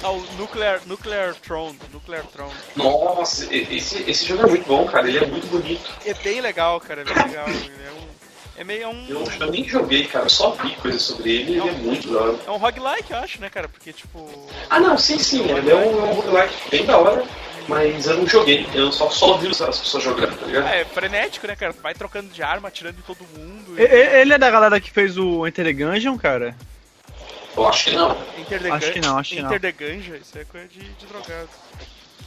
[0.05, 2.53] o Nuclear, Nuclear Throne, Nuclear Throne.
[2.77, 5.09] Nossa, esse, esse jogo é muito bom, cara.
[5.09, 5.91] Ele é muito bonito.
[6.05, 7.49] É bem legal, cara, é bem legal.
[7.49, 8.13] Ele é um...
[8.55, 9.07] É meio é um...
[9.09, 10.27] Eu, eu nem joguei, cara.
[10.27, 12.39] Eu só vi coisas sobre ele e ele é muito da hora.
[12.47, 13.69] É um roguelike, eu acho, né, cara?
[13.69, 14.49] Porque, tipo...
[14.69, 15.49] Ah, não, sim, sim.
[15.51, 17.25] Ele é um, é um roguelike bem da hora,
[17.67, 18.67] mas eu não joguei.
[18.75, 20.67] Eu só, só vi as pessoas jogando, tá ligado?
[20.69, 21.73] É, frenético, né, cara?
[21.83, 23.75] Vai trocando de arma, atirando em todo mundo.
[23.81, 26.55] E- e- Ele é da galera que fez o Enter the Gungeon, cara?
[27.57, 28.17] Eu acho que não.
[28.39, 29.59] Enter the Acho que não, acho que Enter não.
[29.61, 31.49] the Ganja, isso é coisa de, de drogado.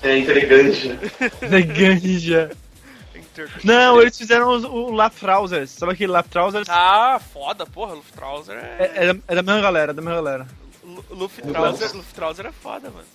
[0.03, 1.09] É interessante.
[1.39, 2.51] The Ganja.
[3.15, 3.49] Enter...
[3.63, 5.71] Não, eles fizeram os- o Laftrausers.
[5.71, 6.67] Sabe aquele Laftrausers?
[6.69, 8.77] Ah, foda, porra, Luftrauser é...
[8.79, 10.47] É, é da, é da mesma galera, é da mesma galera.
[10.83, 13.05] Lu- Luftrauser, Luftrauser é foda, mano.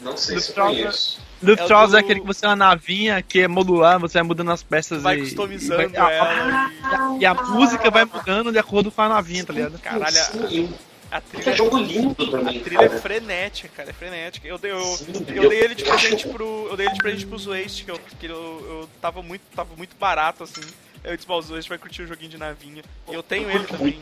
[0.00, 1.20] Não sei se eu Luftrauser- conheço.
[1.42, 4.52] Luftrauser do- é aquele que você é uma navinha que é modular, você vai mudando
[4.52, 5.20] as peças Vai e.
[5.22, 6.66] customizando e, vai- a- ela.
[6.84, 9.78] a- e a música vai mudando de acordo com a navinha, tá ligado?
[9.80, 10.72] Caralho, Sim,
[11.16, 11.56] a, a que é trilha...
[11.56, 13.00] jogo lindo A também, trilha é cara.
[13.00, 14.46] frenética, cara, é frenética.
[14.48, 16.66] Eu, dei- eu, Sim, eu dei ele de eu acho- presente pro.
[16.70, 19.42] Eu dei ele de presente pro Waste, que eu, que eu, eu tava muito.
[19.54, 20.62] tava muito barato, assim.
[21.04, 22.82] Eu disse, o Waste vai curtir o joguinho de navinha.
[23.08, 23.98] E eu tenho ele também.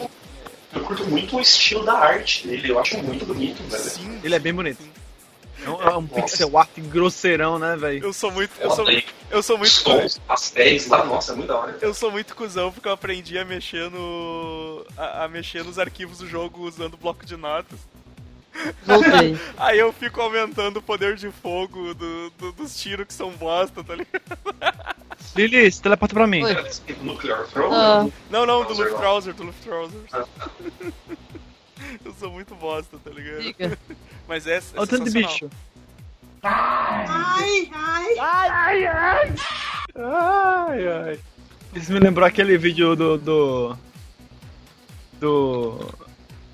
[0.75, 3.83] Eu curto muito o estilo da arte dele, eu acho muito bonito, velho.
[3.85, 4.21] Sim.
[4.25, 4.79] Ele é bem bonito.
[4.81, 5.04] É um,
[5.65, 8.05] é um pixel art grosseirão, né, velho?
[8.05, 8.51] Eu sou muito.
[8.61, 8.85] Eu sou,
[9.31, 9.73] eu sou muito.
[10.05, 11.79] Os pastéis lá, nossa, é muito da hora.
[11.81, 14.85] Eu sou muito cuzão porque eu aprendi a mexer no.
[14.97, 17.79] a, a mexer nos arquivos do jogo usando bloco de notas.
[18.85, 19.37] Voltei.
[19.59, 23.83] Aí eu fico aumentando o poder de fogo do, do- dos tiros que são bosta,
[23.83, 24.23] tá ligado?
[25.35, 26.45] Lili, se teleporta pra mim.
[26.45, 26.55] Oi.
[27.03, 27.75] Nuclear Throne?
[27.75, 28.07] Ah.
[28.31, 30.01] Não, não, do Trouser, Luftrauser, do Luftrauser.
[32.05, 33.43] Eu sou muito bosta, tá ligado?
[33.43, 33.79] Diga.
[34.29, 35.51] Mas é, é Olha o tanto de bicho.
[36.43, 39.35] Ai, ai, ai.
[39.97, 41.21] Ai, ai.
[41.75, 43.19] Isso me lembrou aquele vídeo do.
[43.19, 43.79] do.
[45.21, 45.95] do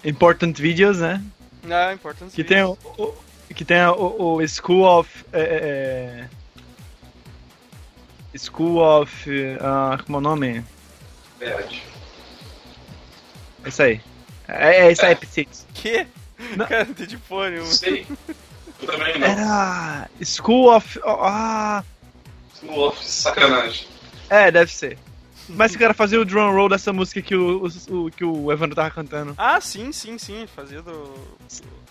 [0.04, 1.22] Important Videos, né?
[1.70, 2.34] Ah, importante.
[2.34, 2.76] Que tem o.
[2.98, 3.14] o-
[3.54, 5.24] que tem o, o School of.
[5.32, 6.28] é,
[8.32, 9.28] é, School of.
[9.60, 10.64] ah, como é o nome?
[11.38, 11.82] Verdade.
[13.64, 14.00] É isso aí.
[14.54, 15.46] É, é isso aí, P6.
[15.74, 16.06] Que?
[16.56, 16.66] Não.
[16.66, 17.70] Cara, não entendi porra nenhuma.
[17.70, 18.06] Sei.
[18.80, 19.26] Eu também não.
[19.26, 20.10] Era.
[20.24, 20.98] School of.
[21.04, 21.84] Ah.
[22.58, 23.86] School of sacanagem.
[24.30, 24.96] É, deve ser.
[25.48, 28.52] Mas eu quero fazer o drum roll dessa música que o, o- o- que o
[28.52, 29.34] Evandro tava cantando.
[29.36, 30.46] Ah, sim, sim, sim.
[30.54, 31.14] Fazia do.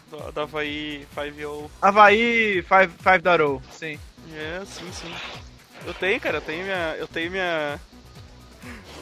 [0.09, 3.99] do da Havaí 5 Havaí 5.0, sim.
[4.33, 5.13] É, sim, sim.
[5.85, 6.95] Eu tenho, cara, eu tenho minha.
[6.97, 7.79] Eu tenho minha.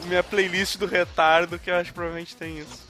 [0.06, 2.86] Minha playlist do retardo que eu acho que provavelmente tem isso.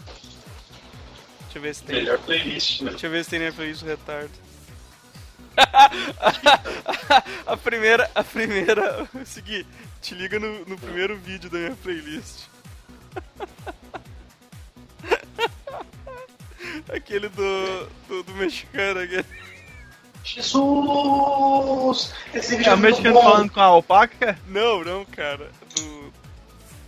[1.58, 1.96] Deixa eu ver se tem.
[1.96, 2.90] Melhor playlist, né?
[2.90, 4.30] Deixa eu ver se tem minha playlist do retardo.
[7.46, 8.10] a primeira.
[8.14, 9.08] A primeira.
[9.26, 9.66] Segui,
[10.00, 12.44] te liga no, no primeiro vídeo da minha playlist.
[16.94, 17.88] Aquele do.
[18.06, 19.24] do, do mexicano aquele.
[20.22, 22.12] Jesus!
[22.34, 24.38] Esse vídeo É é o mexicano falando com a alpaca?
[24.46, 25.50] Não, não, cara.
[25.74, 26.12] Do,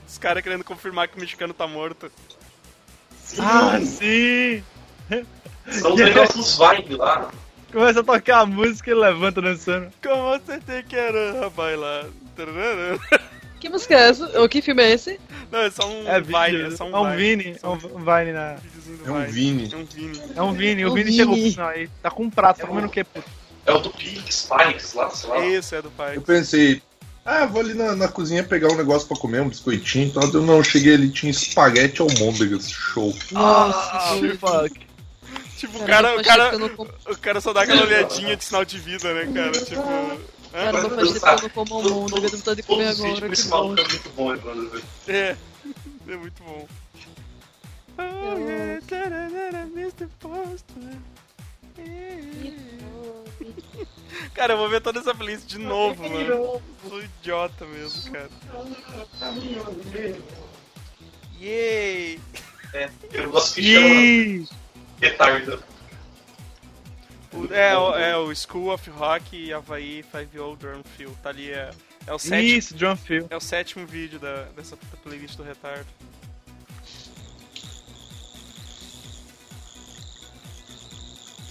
[0.04, 2.12] dos caras querendo confirmar que o mexicano tá morto.
[3.38, 4.62] Ah, sim!
[5.70, 7.30] São os negócios dos Vine lá.
[7.72, 9.92] Começa a tocar a música e ele levanta dançando.
[10.02, 12.06] Como você tem que era bailar?
[12.36, 12.98] Tararara.
[13.60, 14.40] Que música é essa?
[14.40, 15.20] Ou que filme é esse?
[15.52, 17.42] Não, é só um É Vine, é só um, é um Vine.
[17.44, 18.56] Vini, é um Vine na...
[19.06, 19.70] É um Vini.
[19.72, 20.22] É um Vini.
[20.34, 21.12] É um Vini, o Vini.
[21.12, 21.88] chegou pro final aí.
[22.02, 23.28] Tá com um prato, tá comendo o quê, puto?
[23.66, 25.46] É o do Pig Spikes lá, sei lá.
[25.46, 26.16] Esse é do pai.
[26.16, 26.82] Eu pensei,
[27.24, 30.24] ah, vou ali na, na cozinha pegar um negócio pra comer, um biscoitinho e tal.
[30.32, 33.14] Eu não, cheguei ali, tinha espaguete almôndegas, show.
[33.30, 34.90] Nossa, Oh, fuck.
[35.56, 38.64] Tipo, o cara, o cara, eu não o cara só dá aquela olhadinha de sinal
[38.64, 39.52] de vida, né, cara?
[39.52, 39.80] Tipo.
[39.82, 40.16] hã?
[40.52, 43.80] Caramba, faz tempo que eu não como mundo, eu tô vontade de comer agora, maluco
[43.80, 44.34] é muito bom.
[45.06, 45.36] É.
[46.08, 46.66] É muito bom.
[47.98, 50.08] Oh, yeah, Mr.
[50.18, 51.00] Postman.
[54.34, 56.60] Cara, eu vou ver toda essa playlist de novo, mano.
[56.88, 58.28] Sou idiota mesmo, cara.
[61.40, 62.20] Yay!
[62.74, 64.58] É, eu gosto que chama
[65.00, 65.62] retardo.
[67.32, 71.14] O- é, o- é o School of Rock e Havaí 5 Drum Field.
[71.22, 71.70] Tá ali, é,
[72.06, 73.26] é, o sétimo, Isso, John Phil.
[73.30, 75.86] é o sétimo vídeo da, dessa playlist do retardo.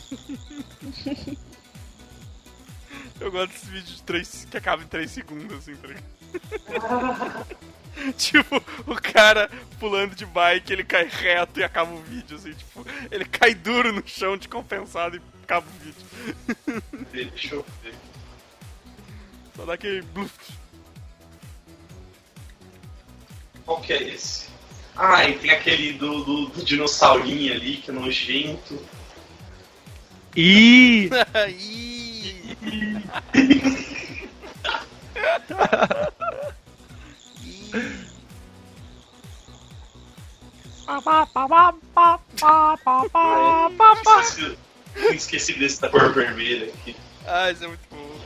[3.20, 7.46] Eu gosto desse vídeo de três, que acaba em 3 segundos, assim, tá ligado?
[8.18, 12.86] tipo, o cara pulando de bike, ele cai reto e acaba o vídeo, assim, tipo,
[13.12, 16.06] ele cai duro no chão descompensado e acaba o vídeo.
[17.12, 17.94] Deixa eu ver.
[19.56, 20.34] Só dá aquele bluff.
[23.66, 24.48] Qual que é esse?
[24.96, 28.82] Ah, e tem aquele do, do, do dinossaurinho ali, que é nojento.
[30.36, 31.10] Ih,
[31.50, 31.99] Ih.
[44.20, 44.58] Esqueci,
[45.12, 46.96] esqueci desse da cor vermelha aqui.
[47.28, 48.20] Ah, isso é muito bom.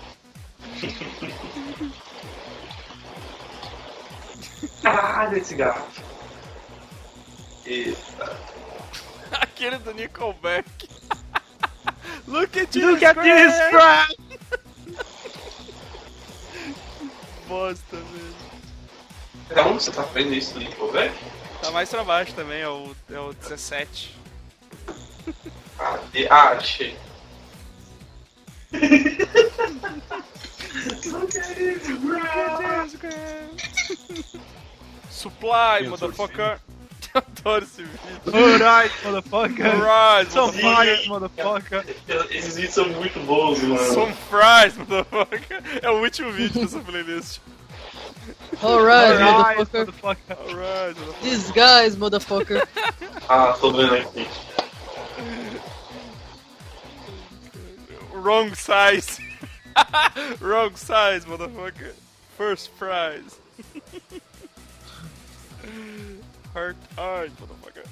[4.82, 6.02] Caralho, esse gato.
[7.66, 8.38] Eita.
[9.32, 10.68] Aquele do Nickelback.
[12.28, 13.54] Look at look this at this
[17.48, 19.68] Bosta, velho.
[19.68, 21.16] Onde você tá vendo isso do Nickelback?
[21.62, 24.18] Tá mais pra baixo também, é o, é o 17.
[25.80, 26.28] Ah, de...
[26.28, 26.98] ah achei.
[35.10, 36.60] Supply, motherfucker.
[37.14, 38.36] Adoro esse vídeo.
[38.36, 39.66] Alright, motherfucker.
[39.66, 40.62] Alright, Some motherfucker.
[40.62, 41.84] fire, motherfucker.
[42.32, 43.94] Esses vídeos são muito bons, mano.
[43.94, 45.62] Some fries, motherfucker.
[45.82, 47.40] É o último vídeo dessa playlist.
[48.64, 49.86] Alright, Alright, motherfucker.
[49.86, 50.38] motherfucker.
[50.50, 51.22] Alright, motherfucker.
[51.22, 52.68] These guys, motherfucker.
[53.30, 54.28] Ah, tô vendo aqui.
[58.14, 59.20] Wrong size.
[60.40, 61.94] Wrong size, motherfucker.
[62.38, 63.38] First prize.
[66.56, 67.84] Heart eyes, motherfucker.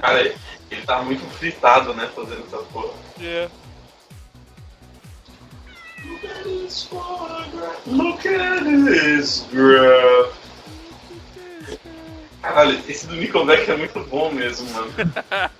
[0.00, 0.34] Cara,
[0.70, 2.94] ele tá muito fritado, né, fazendo essa porra.
[3.18, 3.50] Yeah.
[7.86, 10.34] Look at this graph.
[12.42, 14.92] Caralho, esse do Nickelback é muito bom mesmo, mano.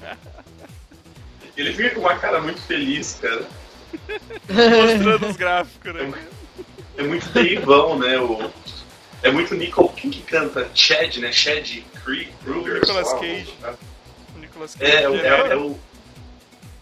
[1.57, 3.45] Ele fica com uma cara muito feliz, cara.
[4.49, 6.13] Mostrando os gráficos, né?
[6.99, 8.19] É muito Daveão, né?
[8.19, 8.51] O...
[9.23, 9.89] É muito Nickel.
[9.97, 10.69] Quem que canta?
[10.75, 11.33] Chad, né?
[11.33, 12.81] Chad Kruger.
[12.81, 13.19] Nicolas lá.
[13.19, 13.55] Cage.
[14.39, 14.93] Nicolas Cage.
[14.93, 15.79] É, é, é, é o.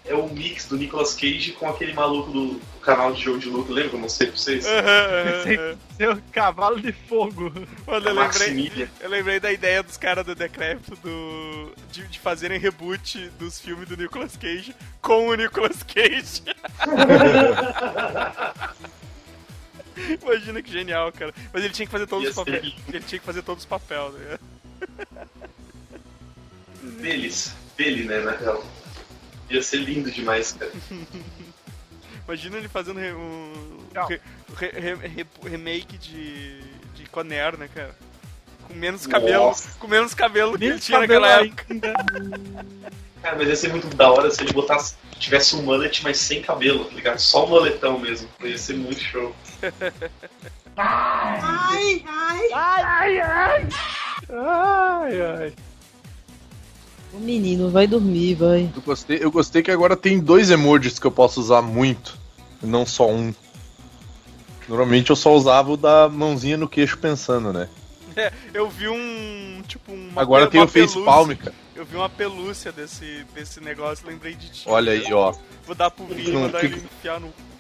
[0.07, 3.49] É o mix do Nicolas Cage com aquele maluco do, do canal de jogo de
[3.49, 4.67] luta, lembra que eu mostrei pra vocês?
[4.67, 7.51] Aham, aham, Seu, seu cavalo de fogo.
[7.87, 12.59] Mano, eu lembrei, eu lembrei da ideia dos caras do Decrépito do, de, de fazerem
[12.59, 16.43] reboot dos filmes do Nicolas Cage com o Nicolas Cage.
[20.23, 21.33] Imagina que genial, cara.
[21.53, 22.65] Mas ele tinha que fazer todos Ia os ser papéis.
[22.65, 22.77] lindo.
[22.89, 24.39] Ele tinha que fazer todos os papéis, né?
[27.01, 27.55] Deles.
[27.77, 28.65] Dele, né, na real.
[29.51, 30.73] Ia ser lindo demais, cara.
[32.27, 33.53] Imagina ele fazendo re- um
[34.09, 34.21] re-
[34.57, 36.61] re- re- re- remake de,
[36.95, 37.95] de Conner, né, cara?
[38.67, 39.69] Com menos cabelo, Nossa.
[39.79, 41.67] com menos cabelo que ele tinha naquela época.
[43.21, 44.97] Cara, mas ia ser muito da hora se ele botasse.
[45.19, 47.19] Tivesse um mullet, mas sem cabelo, tá ligado?
[47.19, 48.29] Só um moletão mesmo.
[48.43, 49.35] Ia ser muito show.
[50.77, 52.05] Ai,
[55.21, 55.53] ai.
[57.13, 58.71] O menino vai dormir, vai.
[58.75, 62.19] Eu gostei, eu gostei que agora tem dois emojis que eu posso usar muito,
[62.61, 63.33] não só um.
[64.69, 67.69] Normalmente eu só usava o da mãozinha no queixo pensando, né?
[68.17, 69.63] É, eu vi um.
[69.67, 71.55] Tipo, uma Agora tem o face palm, cara.
[71.75, 74.63] Eu vi uma pelúcia desse, desse negócio, lembrei de ti.
[74.67, 75.35] Olha aí, ó.
[75.67, 77.54] Vou dar pro Vini e mandar ele enfiar no cu.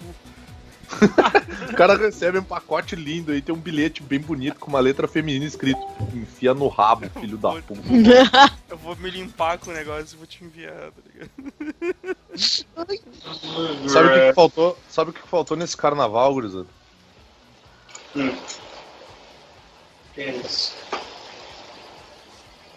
[1.75, 5.09] O cara recebe um pacote lindo aí, tem um bilhete bem bonito com uma letra
[5.09, 5.81] feminina escrito:
[6.15, 7.81] Enfia no rabo, filho da puta.
[8.71, 11.31] Eu vou me limpar com o negócio e vou te enviar, tá ligado?
[13.89, 14.79] Sabe o que, que faltou?
[14.89, 16.67] Sabe o que que faltou nesse carnaval, gurizada?
[20.15, 20.75] Quem é isso?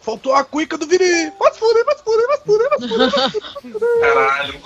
[0.02, 1.32] Faltou a cuica do Vini!
[1.38, 2.88] Vai se fuder, vai se fuder, vai se fuder, vai se
[3.62, 4.00] fuder.
[4.00, 4.60] Caralho,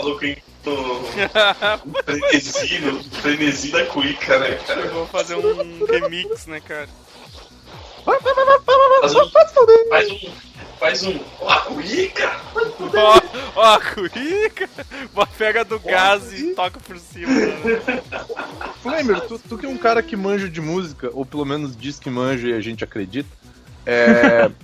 [0.69, 4.87] o frenesi, no frenesi da cuica, né, Eu cara?
[4.89, 6.87] vou fazer um remix, né, cara?
[8.05, 9.29] Vai, vai, vai, vai, vai, Faz vai, um,
[9.89, 10.31] faz um,
[10.79, 12.39] faz um, ó, a cuica!
[12.93, 13.21] Ó,
[13.55, 14.69] ó, a cuica!
[15.37, 17.31] Pega do gás e toca por cima.
[17.31, 18.01] né?
[18.81, 21.99] Flamer, tu, tu que é um cara que manja de música, ou pelo menos diz
[21.99, 23.29] que manja e a gente acredita.
[23.85, 24.51] É.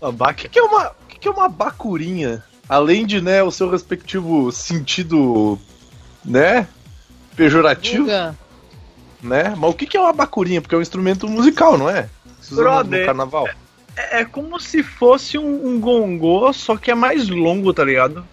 [0.00, 0.88] O que, que é uma.
[0.90, 2.44] O que, que é uma bacurinha?
[2.68, 5.58] Além de, né, o seu respectivo sentido,
[6.24, 6.66] né?
[7.36, 8.36] Pejorativo, Vulga.
[9.22, 9.54] né?
[9.56, 10.60] Mas o que, que é uma bacurinha?
[10.60, 12.08] Porque é um instrumento musical, não é?
[12.40, 13.06] Se usa no- no Brother.
[13.06, 13.48] carnaval.
[13.96, 18.26] É, é como se fosse um, um gongô, só que é mais longo, tá ligado?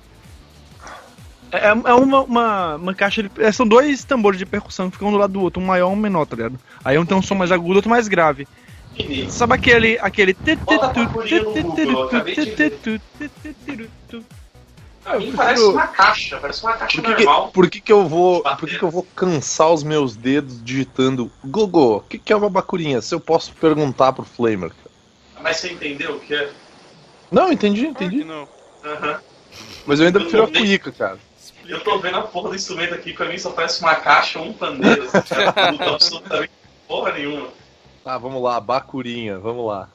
[1.51, 3.29] É, é uma, uma, uma caixa de.
[3.37, 5.91] é, São dois tambores de percussão que ficam um do lado do outro, um maior
[5.91, 6.59] e um menor, tá ligado?
[6.83, 8.47] Aí um tem um som mais agudo, outro mais grave.
[9.29, 9.97] Sabe aquele.
[9.99, 10.35] aquele.
[15.35, 17.51] Parece uma caixa, parece uma caixa Por que, que, normal.
[17.51, 18.41] por que, que eu vou.
[18.41, 21.97] Por que, que eu vou cansar os meus dedos digitando Google?
[21.97, 23.01] O que, que é uma bacurinha?
[23.01, 24.71] Se eu posso perguntar pro Flamer.
[25.41, 26.49] Mas você entendeu o que é?
[27.29, 28.23] Não, entendi, entendi.
[28.23, 28.47] não.
[28.85, 29.19] Aham.
[29.85, 31.19] Mas eu ainda Eu prefiro a cuíca, cara.
[31.65, 34.47] Eu tô vendo a porra do instrumento aqui, pra mim só parece uma caixa ou
[34.47, 35.03] um pandeiro.
[35.03, 35.35] Assim,
[35.71, 36.51] não tá absolutamente
[36.87, 37.49] porra nenhuma.
[38.03, 39.87] Tá, vamos lá, bacurinha, vamos lá.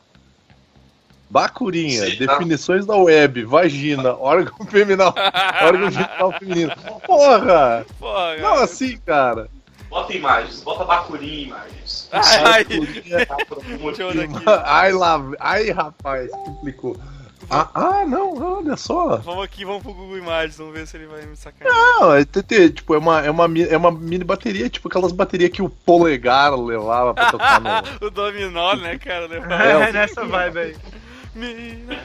[1.31, 2.33] Bacurinha, Sim, tá.
[2.33, 5.13] definições da web, vagina, órgão feminino,
[5.63, 6.73] órgão genital feminino.
[7.07, 7.85] Porra!
[7.99, 9.51] Porra, Não assim, cara.
[9.91, 12.09] Bota imagens, bota bacurinha em imagens.
[12.13, 12.65] Ai, ai.
[12.65, 13.27] Bacurinha,
[13.85, 14.45] Deixa eu olhar aqui.
[14.65, 16.97] ai lá, ai rapaz, complicou.
[17.51, 19.17] Ah, ah, não, olha só.
[19.17, 21.75] Vamos aqui, vamos pro Google Imagens, vamos ver se ele vai me sacanear.
[21.75, 25.51] Não, é, TT, tipo, é uma, é, uma, é uma mini bateria, tipo aquelas baterias
[25.51, 27.71] que o polegar levava pra tocar no.
[28.07, 29.29] o dominó, né, cara?
[29.89, 30.77] É, nessa vibe aí.
[31.35, 31.97] Mina.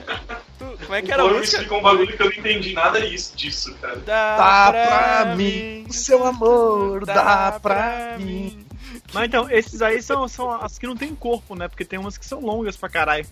[0.60, 1.45] Tu- Como é que O era me música?
[1.58, 3.97] explicou um bagulho que eu não entendi nada disso, disso, cara.
[3.97, 8.65] Dá pra mim, o seu amor, dá pra mim.
[9.13, 11.67] Mas então, esses aí são, são as que não tem corpo, né?
[11.67, 13.25] Porque tem umas que são longas pra caralho.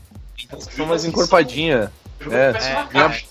[0.60, 1.92] São mais encorpadinha.
[2.20, 2.88] Eu É, parece uma é.
[2.88, 3.26] caixa.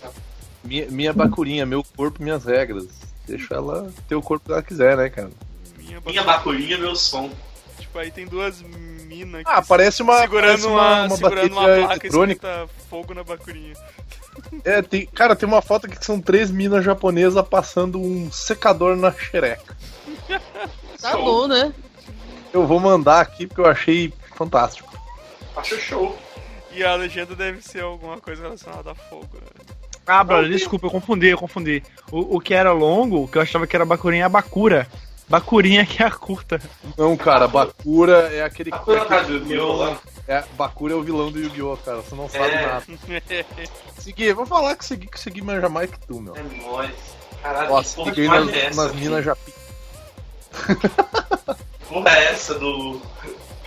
[0.64, 2.86] Minha, minha bacurinha, meu corpo, minhas regras.
[3.26, 5.30] Deixa ela ter o corpo que ela quiser, né, cara?
[5.78, 7.30] Minha Minha ba- bacurinha, meu som.
[7.78, 11.60] Tipo, aí tem duas minas Ah, parece uma, segurando parece uma, uma, uma segurando uma
[11.62, 12.68] bateria placa eletrônica.
[12.90, 13.74] fogo na bacurinha.
[14.64, 18.96] É, tem, cara, tem uma foto aqui que são três minas japonesas passando um secador
[18.96, 19.76] na xereca.
[21.00, 21.72] Tá bom, né?
[22.52, 24.92] Eu vou mandar aqui porque eu achei fantástico.
[25.56, 26.18] Acho show.
[26.72, 29.64] E a legenda deve ser alguma coisa relacionada a fogo, né?
[30.06, 31.82] Ah, brother, desculpa, eu confundi, eu confundi.
[32.10, 34.88] O, o que era longo, o que eu achava que era bacurinha é a Bakura.
[35.28, 36.60] Bacurinha que é a curta.
[36.98, 38.70] Não, cara, Bakura é aquele.
[38.70, 39.72] Bakura tá aquele Yu-Gi-Oh!
[39.74, 39.98] lá.
[40.26, 41.76] É, Bakura é o vilão do Yu-Gi-Oh!
[41.76, 42.66] cara, você não sabe É.
[42.66, 42.84] nada.
[43.98, 46.34] Segui, vou falar que Segui, que Segui manja mais que tu, meu.
[46.36, 46.90] É nóis.
[47.42, 48.82] Caralho, Nossa, que porra nas, é essa?
[48.84, 49.36] nas minas já.
[51.88, 53.00] Porra é essa do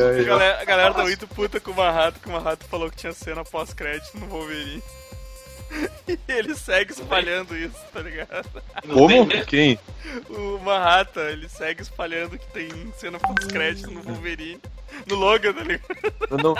[0.00, 2.88] ai, A galera, a galera tá muito puta com o Marrato, que o Marrato falou
[2.88, 4.82] que tinha cena pós-crédito no Wolverine.
[6.06, 8.48] E ele segue espalhando isso, tá ligado?
[8.88, 9.26] Como?
[9.46, 9.76] Quem?
[10.30, 14.60] O Marrata, ele segue espalhando que tem cena pós-crédito no Wolverine.
[15.06, 15.82] No Logan, tá ligado?
[16.30, 16.54] Eu não-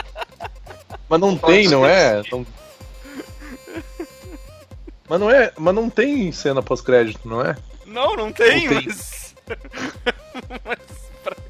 [1.09, 2.21] Mas não tem, não é?
[2.33, 2.45] Não-
[5.09, 5.53] Mas não é.
[5.59, 7.57] Mas não tem cena pós-crédito, não é?
[7.85, 8.87] Não, não tem, Não tem.
[8.87, 9.35] mas.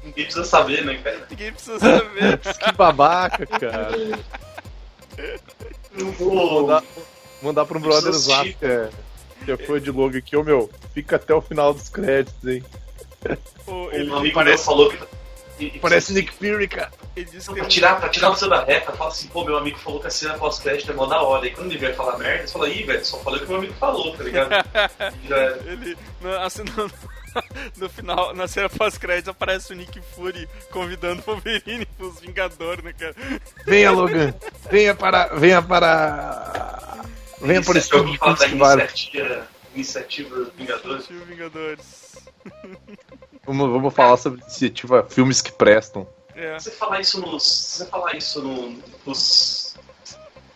[0.03, 1.27] Ninguém precisa saber, né, cara?
[1.29, 2.39] Ninguém precisa saber.
[2.63, 3.91] Que babaca, cara.
[6.17, 6.83] Vou mandar,
[7.41, 8.89] mandar pra um brother zap que é,
[9.45, 12.63] que é fã de logo aqui, ô meu, fica até o final dos créditos, hein?
[13.65, 14.97] Pô, Ele um amigo parece- falou que.
[15.81, 16.91] Parece Nick Fury, cara.
[17.15, 19.77] ele disse que Pra tirar, pra tirar você da reta, fala assim, pô, meu amigo
[19.79, 21.45] falou que a cena pós-crédito é mó da hora.
[21.47, 23.57] E quando ele vai falar merda, você fala, ih, velho, só falei o que meu
[23.57, 24.49] amigo falou, tá ligado?
[25.67, 26.91] Ele, no, assim, no,
[27.77, 32.93] no final, na cena pós-crédito, aparece o Nick Fury convidando o Wolverine pros Vingadores, né,
[32.93, 33.15] cara?
[33.65, 34.33] Venha, Logan.
[34.69, 35.27] Venha para.
[35.35, 37.03] Venha para.
[37.41, 38.73] Venha para esse Iniciativa- time de fala da festival.
[38.79, 41.05] iniciativa, iniciativa Vingadores.
[41.07, 42.17] Tio Vingadores.
[43.47, 46.05] Vamos, vamos falar sobre a iniciativa Filmes que Prestam.
[46.35, 46.59] É.
[46.59, 47.43] Se você falar isso nos.
[47.43, 48.73] Se você falar isso no,
[49.03, 49.73] pros.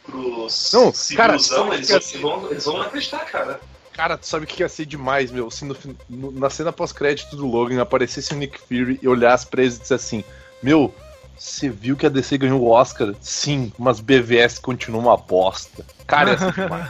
[0.05, 0.71] pros.
[0.73, 3.59] Não, cara, sabe eles, assim- vão, eles vão não acreditar, cara.
[3.93, 5.49] Cara, tu sabe o que ia ser demais, meu?
[5.51, 5.75] Se no
[6.09, 9.79] no- na cena pós-crédito do Logan aparecesse o Nick Fury e olhasse pra eles e
[9.79, 10.23] dissesse assim:
[10.61, 10.93] Meu,
[11.37, 13.13] você viu que a DC ganhou o Oscar?
[13.21, 15.85] Sim, mas BVS continua uma bosta.
[16.07, 16.89] Cara, ia ser demais.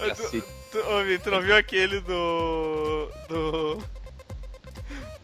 [0.00, 3.08] Ia ser- Tu, ô, Vi, tu não viu aquele do.
[3.28, 3.78] do.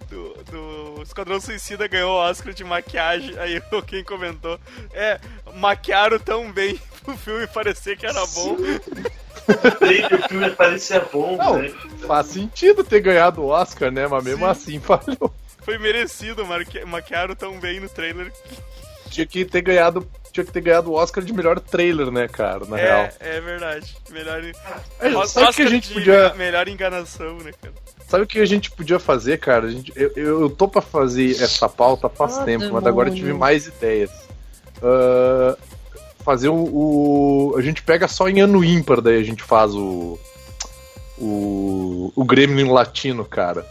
[0.08, 3.36] Do, do Esquadrão Suicida ganhou o Oscar de maquiagem.
[3.38, 4.58] Aí alguém comentou:
[4.92, 5.18] É,
[5.54, 8.56] maquiaram tão bem pro filme parecer que era bom.
[8.56, 11.72] O filme parecia bom, Não, né?
[12.06, 14.06] faz sentido ter ganhado o Oscar, né?
[14.06, 14.50] Mas mesmo Sim.
[14.50, 15.34] assim falhou.
[15.62, 18.32] Foi merecido, marque- maquiaram tão bem no trailer.
[19.10, 20.08] Tinha que ter ganhado.
[20.36, 22.66] Tinha que ter ganhado o Oscar de melhor trailer, né, cara?
[22.66, 23.08] Na real.
[23.20, 23.96] É, é verdade.
[24.10, 24.44] Melhor.
[24.44, 24.54] É,
[25.00, 27.74] sabe o que a Oscar gente podia- Melhor enganação, né, cara?
[28.06, 29.64] Sabe o que a gente podia fazer, cara?
[29.66, 33.08] A gente, eu, eu, eu tô pra fazer essa pauta faz Ah, tempo, mas agora
[33.08, 34.10] eu tive mais ideias.
[34.82, 35.56] Ah,
[36.22, 40.18] fazer o, o- A gente pega só em ano ímpar, daí a gente faz o.
[41.18, 43.66] O, o Gremlin Latino, cara.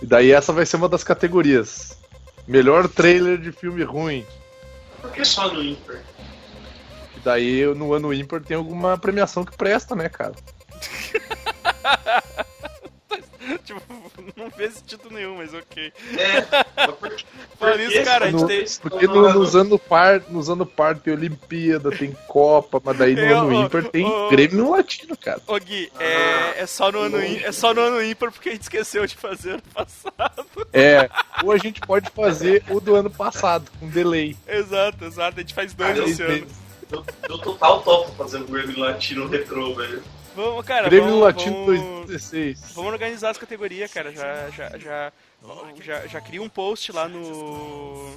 [0.00, 1.98] E daí essa vai ser uma das categorias.
[2.46, 4.24] Melhor trailer de filme ruim.
[5.06, 6.02] Por que só no Imper?
[7.16, 10.34] E daí no ano ímpar tem alguma premiação que presta, né, cara?
[13.66, 13.82] tipo,
[14.36, 15.92] não fez sentido nenhum, mas ok.
[16.16, 16.42] É,
[17.58, 18.64] por, nisso, cara, a gente No- tem.
[18.80, 23.20] porque no, nos anos par, nos anos par tem Olimpíada, tem Copa, mas daí no
[23.20, 25.40] Eu- ano ímpar tem ô, Grêmio Latino, cara.
[25.46, 28.62] Ô Gui, é, é, só no ano é só no ano ímpar porque a gente
[28.62, 30.46] esqueceu de fazer ano passado.
[30.72, 31.08] É,
[31.42, 34.36] ou a gente pode fazer o do ano passado, com delay.
[34.46, 35.38] Exato, exato.
[35.38, 36.46] A gente faz dois esse ano.
[36.92, 40.02] Eu, eu total topo fazer um Grammy Latino retrô, velho.
[40.36, 42.72] Vamos, cara, Grêmio vamos, Latino vamos, 2016.
[42.74, 44.12] vamos organizar as categorias, cara.
[44.12, 45.12] Já, já, já,
[45.82, 48.14] já, já cria um post lá no.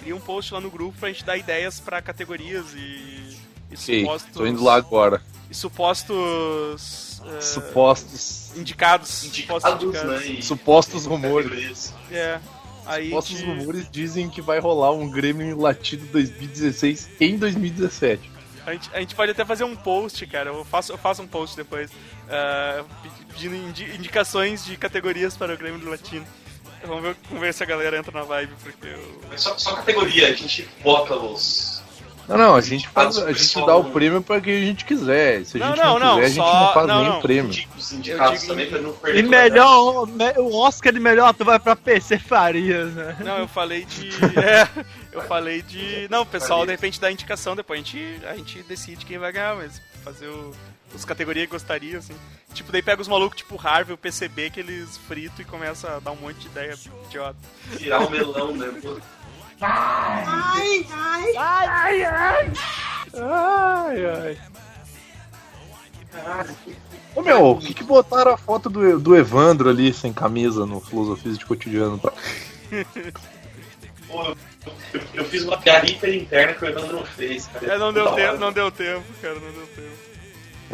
[0.00, 3.38] Cria um post lá no grupo pra gente dar ideias pra categorias e.
[3.70, 4.30] e supostos.
[4.32, 5.22] tô indo lá agora.
[5.50, 7.22] E supostos.
[7.26, 8.52] eh, Supostos.
[8.56, 9.08] indicados.
[9.08, 10.20] Supostos Indicados, indicados.
[10.20, 10.26] né?
[10.26, 11.94] e- Supostos rumores.
[12.12, 12.38] É.
[12.86, 18.30] Aí Supostos de- rumores dizem que vai rolar um Grêmio Latino 2016 em 2017.
[18.66, 20.50] A gente, a gente pode até fazer um post, cara.
[20.50, 21.90] Eu faço, eu faço um post depois.
[22.28, 22.82] ah,
[23.32, 26.26] pedindo indi- indicações de categorias para o Grêmio do Latino.
[26.86, 29.38] Vamos ver, vamos ver se a galera entra na vibe, porque eu...
[29.38, 31.82] Só, só categoria, a gente bota os.
[32.28, 35.44] Não, não, a gente faz, a gente dá o prêmio pra quem a gente quiser.
[35.44, 37.18] Se a Não, gente não, não, não, quiser, a gente não faz não, nem não.
[37.18, 37.64] o prêmio.
[37.76, 39.18] Os indicados digo- também pra não perder.
[39.18, 43.16] E melhor, me- o Oscar de melhor ator vai pra PC Farias, né?
[43.20, 44.08] Não, eu falei de...
[44.40, 44.68] É,
[45.12, 46.08] eu falei de...
[46.10, 49.30] Não, o pessoal de repente dá indicação, depois a gente, a gente decide quem vai
[49.30, 50.52] ganhar, mas fazer o,
[50.94, 52.14] os categorias que gostaria, assim.
[52.52, 55.98] Tipo, daí pega os malucos tipo Harvey, o PCB, que eles fritam e começa a
[55.98, 56.74] dar um monte de ideia
[57.06, 57.36] idiota.
[57.76, 58.72] Tirar o melão, né?
[59.58, 59.66] Pô?
[63.16, 64.38] Ai, ai.
[67.14, 70.80] Ô meu, o que, que botaram a foto do, do Evandro ali sem camisa no
[70.80, 71.98] Filosofias de Cotidiano?
[71.98, 72.12] Pra...
[74.08, 74.24] Pô,
[74.92, 77.74] eu, eu- fiz uma piada hiper interna que o Evandro não fez, cara.
[77.74, 80.04] É, não deu tempo, não deu tempo, cara, não deu tempo.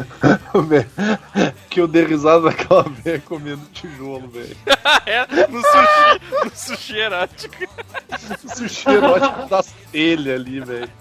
[1.69, 4.55] Que eu dei risada daquela velha comendo tijolo, velho.
[5.05, 6.21] é, no sushi,
[7.01, 7.55] sushi erótico.
[8.55, 10.91] Sushi erótico das telhas ali, velho.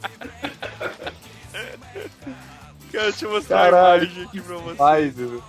[2.93, 4.83] Cara, deixa eu mostrar a Caralho, imagem aqui pra você.
[4.83, 5.11] Ai.
[5.11, 5.43] Do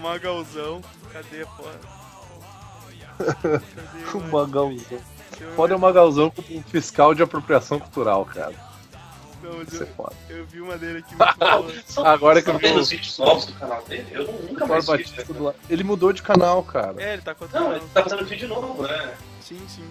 [0.00, 0.80] Magalzão.
[1.12, 1.98] Cadê, porra?
[4.14, 4.98] O Magalzão.
[5.56, 8.54] Foda é o Magalzão como um fiscal de apropriação cultural, cara.
[9.42, 10.14] Não, Isso é eu, foda.
[10.28, 11.38] eu vi uma dele aqui muito
[11.96, 12.08] boa.
[12.08, 14.06] Agora que eu vi vendo o os vídeos novos do canal dele?
[14.10, 15.04] Eu nunca mais vi.
[15.38, 15.54] Lado.
[15.70, 16.94] Ele mudou de canal, cara.
[17.00, 17.76] É, ele tá Não, contando.
[17.76, 19.14] ele tá fazendo vídeo novo, né?
[19.48, 19.90] Sim, sim.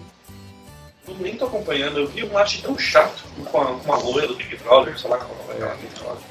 [1.08, 1.98] Eu nem tô acompanhando.
[1.98, 5.10] Eu vi um arte tão chato com a, com a loira do Big Brother, sei
[5.10, 6.22] lá como é aquela Big Brother.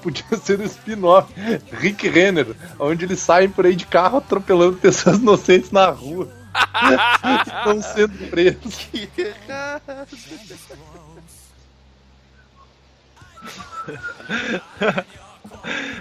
[0.00, 1.30] Podia ser um spin-off.
[1.72, 6.32] Rick Renner, onde eles saem por aí de carro atropelando pessoas inocentes na rua.
[7.46, 8.88] Estão sendo presos.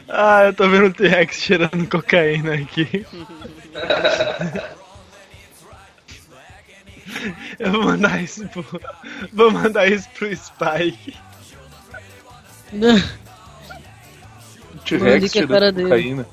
[0.08, 3.06] Ah, eu tô vendo o T-Rex cheirando cocaína aqui.
[7.60, 8.66] Eu vou mandar isso pro.
[9.34, 11.18] Vou mandar isso pro Spike.
[14.86, 15.90] T-Rex é cheirando dele.
[15.90, 16.28] cocaína.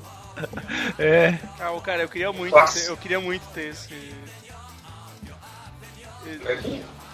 [0.99, 1.37] É.
[1.59, 2.79] Ah, o cara, eu queria muito Nossa.
[2.79, 4.13] ter, eu queria muito ter esse.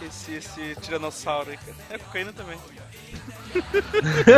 [0.02, 1.76] Esse, esse tiranossauro aí, cara.
[1.90, 2.58] É cocaína também.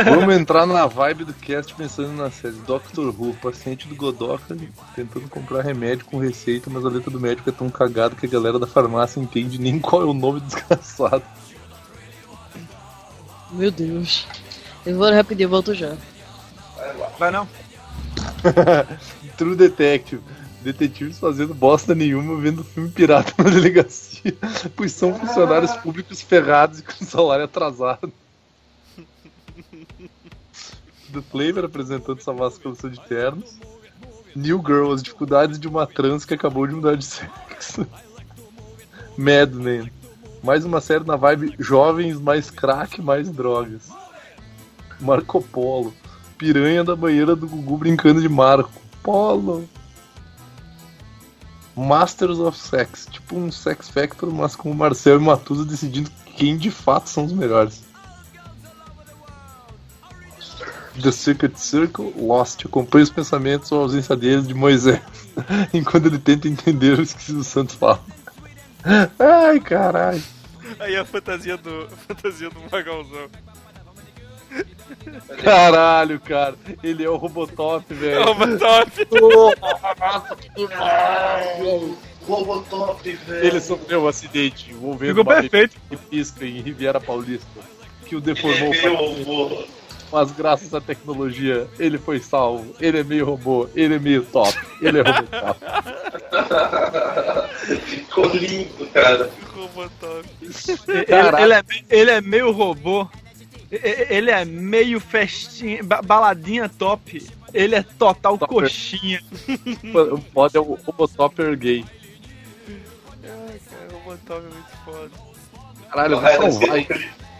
[0.05, 4.55] Vamos entrar na vibe do cast pensando na série Doctor Who, paciente do Godoka
[4.95, 8.29] tentando comprar remédio com receita, mas a letra do médico é tão cagada que a
[8.29, 11.23] galera da farmácia entende nem qual é o nome do desgraçado.
[13.51, 14.25] Meu Deus.
[14.85, 15.95] Eu vou rapidinho, eu volto já.
[17.19, 17.47] Vai não.
[19.37, 20.21] True Detective.
[20.61, 24.35] Detetives fazendo bosta nenhuma vendo filme pirata na delegacia,
[24.75, 28.13] pois são funcionários públicos ferrados e com salário atrasado.
[31.11, 33.59] The Flavor apresentando essa massa coleção de ternos.
[34.35, 37.85] New Girl, as dificuldades de uma trans que acabou de mudar de sexo.
[39.17, 39.91] Mad Men.
[40.43, 43.89] Mais uma série na vibe jovens, mais crack, mais drogas.
[44.99, 45.93] Marco Polo.
[46.37, 48.71] Piranha da banheira do Gugu brincando de Marco.
[49.03, 49.67] Polo.
[51.75, 53.07] Masters of Sex.
[53.11, 57.25] Tipo um Sex Factor, mas com o Marcel e Matusa decidindo quem de fato são
[57.25, 57.83] os melhores.
[60.99, 62.65] The Secret Circle, Lost.
[62.65, 65.01] Acompanha os pensamentos ou a ausência deles de Moisés,
[65.73, 68.03] enquanto ele tenta entender o esquecido Santos fala.
[69.19, 70.21] Ai, caralho.
[70.79, 71.85] Aí a fantasia do.
[71.85, 73.29] A fantasia do Magalzão.
[75.43, 76.55] Caralho, cara.
[76.83, 78.23] Ele é o Robotop, velho.
[78.25, 78.91] Robotop.
[82.27, 83.45] Robotop, velho.
[83.45, 85.77] Ele sofreu um acidente envolvendo Ficou uma perfeito.
[86.09, 87.47] pisca em Riviera Paulista,
[88.05, 88.73] que o Ele é deformou.
[88.95, 89.63] robô.
[90.11, 92.75] Mas graças à tecnologia, ele foi salvo.
[92.81, 94.53] Ele é meio robô, ele é meio top.
[94.81, 95.59] Ele é robotop.
[97.85, 99.29] Ficou lindo, cara.
[99.53, 100.27] Robotop.
[100.87, 101.41] Ele, Caraca.
[101.43, 103.07] ele é, ele é meio robô.
[103.71, 107.25] Ele é meio festinha, ba- baladinha top.
[107.53, 108.63] Ele é total Topper.
[108.63, 109.21] coxinha.
[109.93, 111.85] O mod é o Robotopper gay.
[113.23, 115.09] Ai, cara, o Robotop é muito foda.
[115.89, 116.79] Caralho, deve salvar.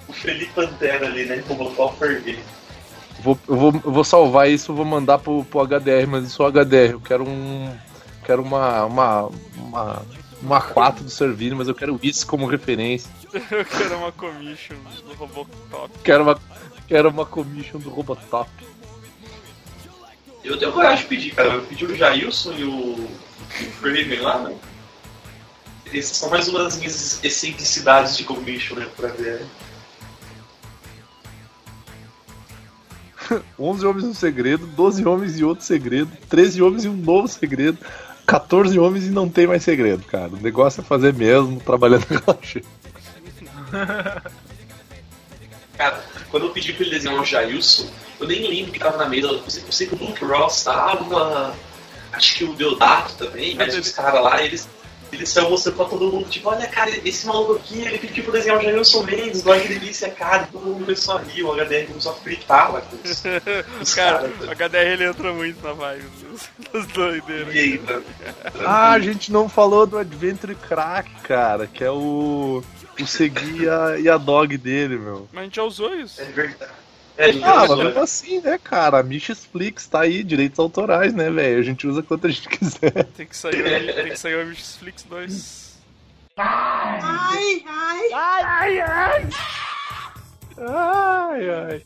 [0.07, 1.43] o Felipe- Pantera ali, né?
[1.47, 2.39] Robotop gay.
[3.21, 6.45] Vou, eu, vou, eu vou salvar isso, vou mandar pro, pro HDR, mas isso é
[6.45, 6.93] o HDR.
[6.93, 7.71] Eu quero um.
[8.25, 8.85] Quero uma.
[8.85, 9.29] uma.
[9.55, 10.05] uma.
[10.41, 13.11] uma 4 do Servini, mas eu quero isso como referência.
[13.31, 15.99] Eu quero uma commission do Robotop.
[16.03, 16.39] Quero uma.
[16.87, 18.49] Quero uma commission do Robotop.
[20.43, 21.49] Eu tenho coragem de pedir, cara.
[21.53, 24.55] Eu pedi o Jailson e o, o Craven lá, né?
[25.93, 28.87] Esses são mais uma das minhas excentricidades de commission, né?
[28.97, 29.45] Pra ver.
[33.59, 37.27] 11 homens e um segredo, 12 homens e outro segredo, 13 homens e um novo
[37.27, 37.77] segredo,
[38.25, 40.29] 14 homens e não tem mais segredo, cara.
[40.29, 42.15] O negócio é fazer mesmo, trabalhando com.
[45.77, 47.87] Cara, quando eu pedi pra ele desenhar o Jailson,
[48.19, 49.27] eu nem lembro que tava na mesa.
[49.27, 51.55] Eu sei, eu sei que o Luke Ross tava.
[52.11, 54.67] Acho que o Deodato também, mas os caras lá, eles.
[55.11, 58.33] Eles saiu mostrando pra todo mundo, tipo, olha, cara, esse maluco aqui, ele pediu pra
[58.33, 61.87] desenhar o Jailson Mendes, olha que delícia, cara, todo mundo começou a rir, o HDR
[61.87, 63.23] começou a fritar lá os,
[63.81, 64.47] os Cara, caras.
[64.47, 66.05] o HDR ele entra muito na vibe
[66.71, 67.53] dos, doideiros.
[67.53, 68.01] E aí, tá?
[68.65, 72.63] Ah, a gente não falou do Adventure Crack, cara, que é o.
[72.99, 75.27] o Segui e a, e a dog dele, meu.
[75.31, 76.21] Mas a gente já usou isso.
[76.21, 76.71] É verdade.
[77.17, 78.99] É, Ah, mas usou, mesmo assim, né, cara?
[78.99, 81.59] A Michesflix tá aí, direitos autorais, né, velho?
[81.59, 83.03] A gente usa quanto a gente quiser.
[83.15, 85.71] Tem que sair, o- tem que sair o Flix 2.
[90.67, 91.83] Ai, ai.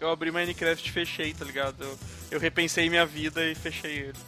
[0.00, 1.76] Eu abri Minecraft e fechei, tá ligado?
[1.84, 1.98] Eu,
[2.32, 4.18] eu repensei minha vida e fechei ele.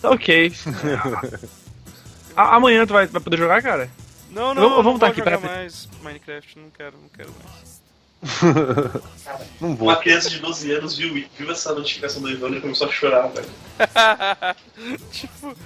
[0.00, 0.52] Tá ok.
[2.36, 3.90] A- amanhã tu vai, vai poder jogar, cara?
[4.30, 7.30] Não, não, Vamos- não vamos vou tá aqui, jogar mais Minecraft, não quero, não quero
[7.44, 7.83] mais.
[9.60, 9.88] Não vou.
[9.88, 13.28] Uma criança de 12 anos viu, viu essa notificação do Ivan e começou a chorar,
[13.28, 13.48] velho.
[15.10, 15.56] tipo.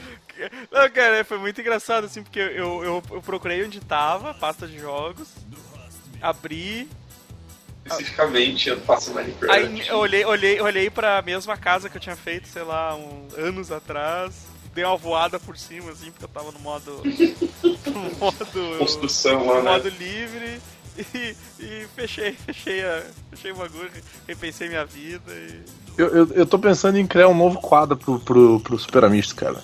[0.71, 4.79] Não, cara, foi muito engraçado, assim, porque eu, eu, eu procurei onde tava, pasta de
[4.79, 5.29] jogos,
[6.23, 6.89] abri,
[7.89, 9.51] Especificamente, eu faço Minecraft.
[9.51, 13.27] aí eu olhei, olhei, olhei pra mesma casa que eu tinha feito, sei lá, um,
[13.37, 17.03] anos atrás, dei uma voada por cima, assim, porque eu tava no modo.
[17.87, 18.79] no modo.
[18.79, 19.71] Construção lá, no né?
[19.71, 20.61] modo livre.
[21.15, 23.91] E, e fechei, fechei, a, fechei o bagulho,
[24.27, 25.63] repensei minha vida e.
[25.97, 29.03] Eu, eu, eu tô pensando em criar um novo quadro pro, pro, pro Super
[29.35, 29.63] cara.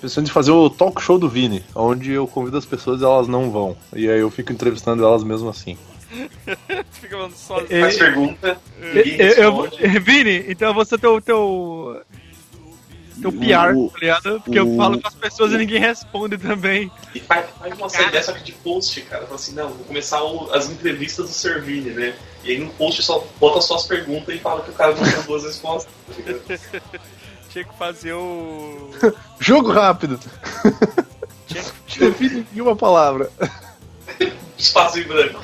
[0.00, 3.26] Pensando em fazer o talk show do Vini, onde eu convido as pessoas e elas
[3.26, 3.76] não vão.
[3.94, 5.76] E aí eu fico entrevistando elas mesmo assim.
[6.92, 7.66] Fica falando sozinho.
[7.70, 10.00] É, Faz pergunta, ninguém Eu, eu.
[10.00, 11.20] Vini, então eu vou ser teu.
[11.20, 12.00] teu...
[13.20, 14.40] Teu PR, O- tá ligado?
[14.42, 16.90] Porque eu o- falo com as pessoas e ninguém responde também.
[17.14, 19.24] E faz, faz uma série só que de post, cara.
[19.24, 22.14] Fala assim, não, vou começar o- as entrevistas do Servini, né?
[22.44, 25.02] E aí no post só bota só as perguntas e fala que o cara não
[25.02, 25.90] deu duas respostas.
[26.06, 26.42] tá ligado?
[27.50, 28.90] Tinha que fazer o.
[29.40, 30.20] Jogo rápido!
[31.48, 33.30] Tinha que Define em uma palavra.
[34.58, 35.40] Espaço em branco.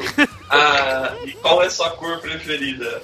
[0.50, 3.02] Ah, e qual é a sua cor preferida?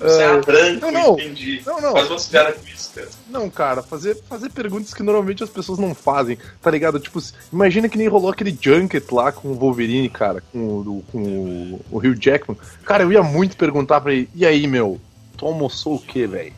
[0.00, 1.12] Você é Ah, branco, não, não.
[1.14, 1.62] entendi.
[1.66, 1.92] Não, não.
[1.92, 3.08] Faz umas piadas com isso, cara.
[3.30, 7.00] Não, cara, fazer, fazer perguntas que normalmente as pessoas não fazem, tá ligado?
[7.00, 7.20] Tipo,
[7.52, 11.80] imagina que nem rolou aquele junket lá com o Wolverine, cara, com, o- com o,
[11.90, 12.58] o Hugh Jackman.
[12.84, 15.00] Cara, eu ia muito perguntar pra ele, e aí, meu,
[15.36, 16.52] tu almoçou o quê, velho?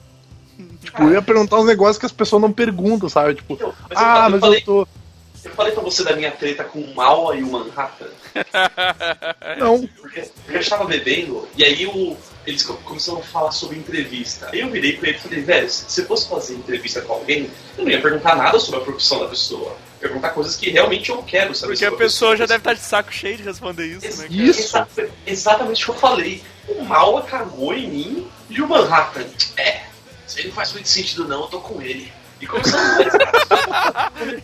[0.82, 3.34] Tipo, eu ia perguntar uns negócios que as pessoas não perguntam, sabe?
[3.34, 4.88] Tipo, Eu- mas ah, eu mas falei, eu tô.
[5.45, 8.07] eu falei pra você da minha treta com o Maua e o Manhattan.
[9.59, 12.16] Não, Porque eu estava bebendo, e aí o,
[12.47, 14.49] eles co- começaram a falar sobre entrevista.
[14.53, 17.51] Aí eu virei pra ele e falei, velho, se você fosse fazer entrevista com alguém,
[17.76, 19.76] eu não ia perguntar nada sobre a profissão da pessoa.
[20.01, 22.80] Eu perguntar coisas que realmente eu quero saber Porque a pessoa já deve estar de
[22.80, 24.32] saco cheio de responder isso, né, cara?
[24.43, 24.61] Isso.
[24.61, 24.88] Exa-
[25.26, 26.43] exatamente o que eu falei.
[26.68, 29.26] O Maua cagou em mim e o Manhattan.
[29.59, 29.82] É,
[30.26, 32.11] isso aí não faz muito sentido não, eu tô com ele.
[32.41, 32.47] E.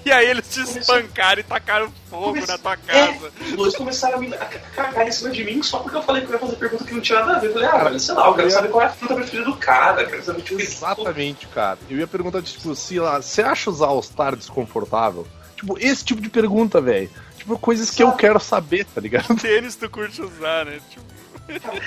[0.04, 3.32] E aí eles te espancaram e tacaram fogo na tua casa.
[3.40, 6.02] É, os dois começaram a, me, a cagar em cima de mim só porque eu
[6.02, 7.48] falei que eu ia fazer pergunta que não tinha nada a ver.
[7.48, 9.56] Eu falei, ah, mas sei lá, eu quero saber qual é a fruta preferida do
[9.56, 11.78] cara, eu quero saber tipo, exatamente, cara.
[11.90, 15.26] Eu ia perguntar, tipo, se lá, você acha usar All-Star desconfortável?
[15.56, 17.10] Tipo, esse tipo de pergunta, velho.
[17.36, 19.34] Tipo, coisas que eu quero saber, tá ligado?
[19.40, 20.80] Tênis tu curte usar, né?
[20.90, 21.04] Tipo,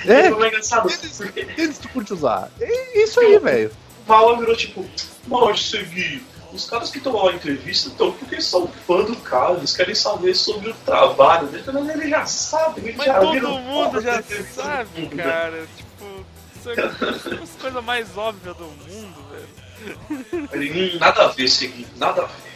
[0.06, 2.50] É, Foi engraçado, porque eles tu curte usar.
[2.60, 3.70] É isso aí, velho.
[4.10, 4.84] O Vala virou tipo,
[5.28, 6.22] pode seguir.
[6.52, 10.34] Os caras que lá na entrevista estão porque são fã do cara, eles querem saber
[10.34, 14.88] sobre o trabalho dele, mas ele já sabe, mas já todo viram mundo já sabe,
[14.94, 15.16] do mundo.
[15.16, 15.66] cara.
[15.76, 20.48] Tipo, isso é a coisa mais óbvia do mundo, velho.
[20.52, 22.49] Ele, "Hum, nada a ver, seguir, nada a ver.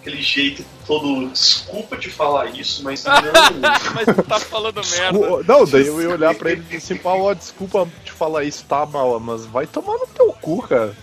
[0.00, 3.12] Aquele jeito todo, desculpa te falar isso, mas não.
[3.94, 5.42] Mas tu tá falando merda.
[5.46, 8.44] Não, daí eu ia olhar pra ele e dizer assim, Paulo, ó, desculpa te falar
[8.44, 10.96] isso, tá, mal, mas vai tomar no teu cu, cara.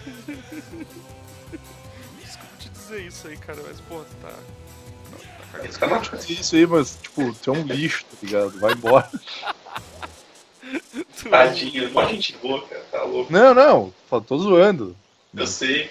[2.20, 4.30] Desculpa te dizer isso aí, cara, mas tu tá.
[4.30, 4.38] tá
[5.52, 5.74] cagando.
[5.74, 6.02] fica na-
[6.42, 8.60] Isso aí, mas, tipo, tu é um lixo, tá ligado?
[8.60, 9.10] Vai embora.
[11.16, 13.32] Tu- Tadinho, mó gente boa, cara, tá louco.
[13.32, 14.96] Não, não, tô zoando.
[15.38, 15.90] Eu sei.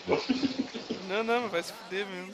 [1.08, 2.32] Não, não, mas vai se fuder mesmo.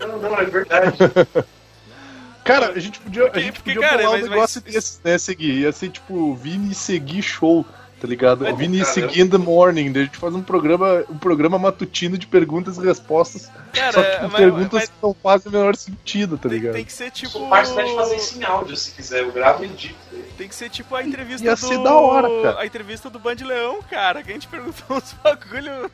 [0.00, 0.98] Não, não, é verdade.
[2.44, 4.74] Cara, a gente podia, a Porque- gente porque, podia cara, bolar um mas- negócio mas-
[4.74, 5.60] desse, né, seguir.
[5.60, 7.64] Ia ser tipo Vini e Segui Show,
[8.04, 8.44] tá ligado?
[8.44, 9.90] Mas, Vini e cara, Segui in the Morning.
[9.90, 13.50] Daí a gente faz um programa, um programa matutino de perguntas e respostas.
[13.72, 16.74] Cara, só que mas- perguntas mas- que não fazem o menor sentido, tá Tem, ligado?
[16.74, 17.38] tem que ser tipo.
[17.38, 19.94] O pode fazer isso em áudio se quiser, eu gravo e edito.
[20.36, 21.60] Tem que ser tipo a entrevista Ia do.
[21.60, 22.60] ser da hora, cara.
[22.60, 24.22] A entrevista do Band Leão, cara.
[24.22, 25.90] Que a gente perguntou uns bagulho.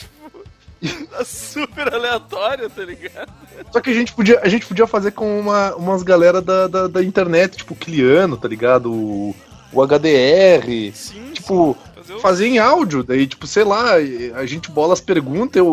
[0.00, 0.42] Tipo,
[1.24, 3.30] super aleatório, tá ligado?
[3.70, 6.88] Só que a gente podia, a gente podia fazer com uma, umas galera da, da,
[6.88, 8.92] da internet, tipo o Cliano, tá ligado?
[8.92, 9.36] O,
[9.72, 10.92] o HDR.
[10.94, 11.30] Sim.
[11.32, 11.92] Tipo, sim.
[12.02, 13.94] Fazer o- fazer em áudio, daí, tipo, sei lá,
[14.34, 15.66] a gente bola as perguntas, eu,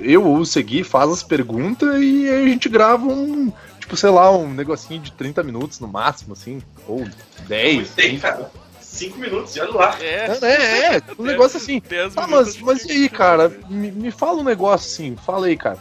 [0.00, 3.96] eu, eu ou o Segui faz as perguntas e aí a gente grava um, tipo,
[3.96, 7.06] sei lá, um negocinho de 30 minutos no máximo, assim, ou
[7.46, 7.74] 10.
[7.76, 8.50] Muito tempo, cara.
[8.80, 9.96] Cinco minutos, e olha lá.
[10.00, 11.80] É, É, é, é, um negócio assim.
[11.88, 15.56] 10 Ah, mas, mas e aí, cara, me, me fala um negócio assim, fala aí,
[15.56, 15.78] cara.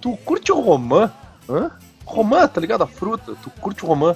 [0.00, 1.10] Tu curte o romã?
[1.48, 1.70] Hã?
[2.04, 2.82] Romã, tá ligado?
[2.82, 4.14] A fruta, tu curte o romã?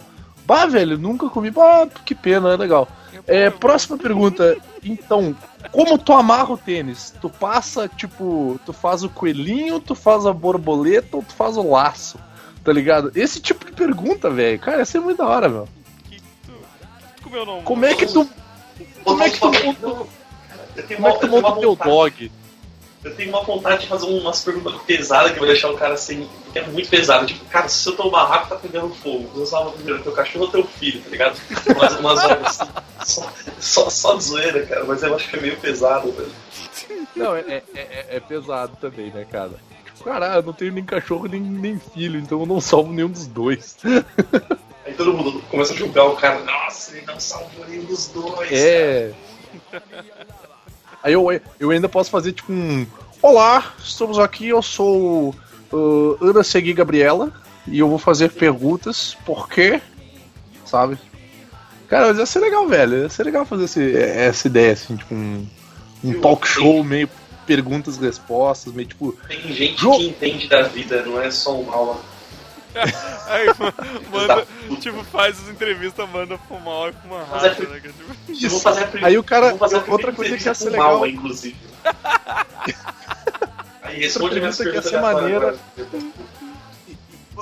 [0.53, 1.51] Bah, velho, nunca comi.
[1.51, 2.87] Bah, que pena, é legal.
[3.27, 4.55] É, próxima pergunta.
[4.85, 5.35] Então,
[5.71, 7.15] como tu amarra o tênis?
[7.23, 11.67] Tu passa, tipo, tu faz o coelhinho, tu faz a borboleta ou tu faz o
[11.71, 12.19] laço?
[12.63, 13.11] Tá ligado?
[13.15, 14.59] Esse tipo de pergunta, velho.
[14.59, 15.67] Cara, ia ser muito da hora, meu.
[17.65, 18.29] Como é que tu.
[19.05, 19.51] Como é que tu.
[19.51, 22.33] Como é que tu monta teu vontade- dog?
[23.05, 26.29] Eu tenho uma vontade de fazer umas perguntas pesadas que vai deixar o cara assim.
[26.53, 27.27] Que é muito pesado.
[27.27, 30.51] Tipo, cara, se o teu barraco tá pegando fogo, você salva primeiro teu cachorro ou
[30.51, 31.37] teu filho, tá ligado?
[31.77, 32.71] Umas, umas horas assim.
[33.05, 34.85] Só, só, só zoeira, cara.
[34.85, 36.31] Mas eu acho que é meio pesado, velho.
[37.17, 39.51] Não, é, é, é- é pesado também, né, cara?
[39.87, 43.09] Tipo, caralho, eu não tenho nem cachorro nem, nem filho, então eu não salvo nenhum
[43.11, 43.77] dos dois.
[44.87, 46.39] Aí todo mundo começa a julgar o cara.
[46.45, 48.51] Nossa, ele não salvou nenhum dos dois.
[48.53, 49.13] É.
[51.03, 51.27] Aí eu,
[51.59, 52.87] eu ainda posso fazer tipo um.
[53.21, 55.35] Olá, estamos aqui, eu sou
[55.73, 57.33] uh, Ana Segui Gabriela
[57.67, 59.81] e eu vou fazer perguntas, por quê?
[60.65, 60.99] Sabe?
[61.89, 62.99] Cara, mas ia ser legal, velho.
[63.03, 65.47] Ia ser legal fazer esse- essa ideia, assim, tipo um,
[66.03, 67.09] um talk show meio
[67.47, 69.13] perguntas respostas, meio tipo.
[69.29, 72.01] Tem gente Jo- que entende da vida, não é só uma aula.
[73.29, 73.75] Aí, ma-
[74.11, 74.47] manda,
[74.81, 77.81] tipo, faz as entrevistas, manda fumar e fuma Mas é rato, que- né?
[77.81, 77.95] cara?
[78.35, 79.55] Tipo, vou fazer Aí o cara-
[79.89, 81.57] outra coisa que ia ser legal- Malma, inclusive.
[83.83, 85.57] Aí responde minhas pergunta que ia perguntas ser maneira.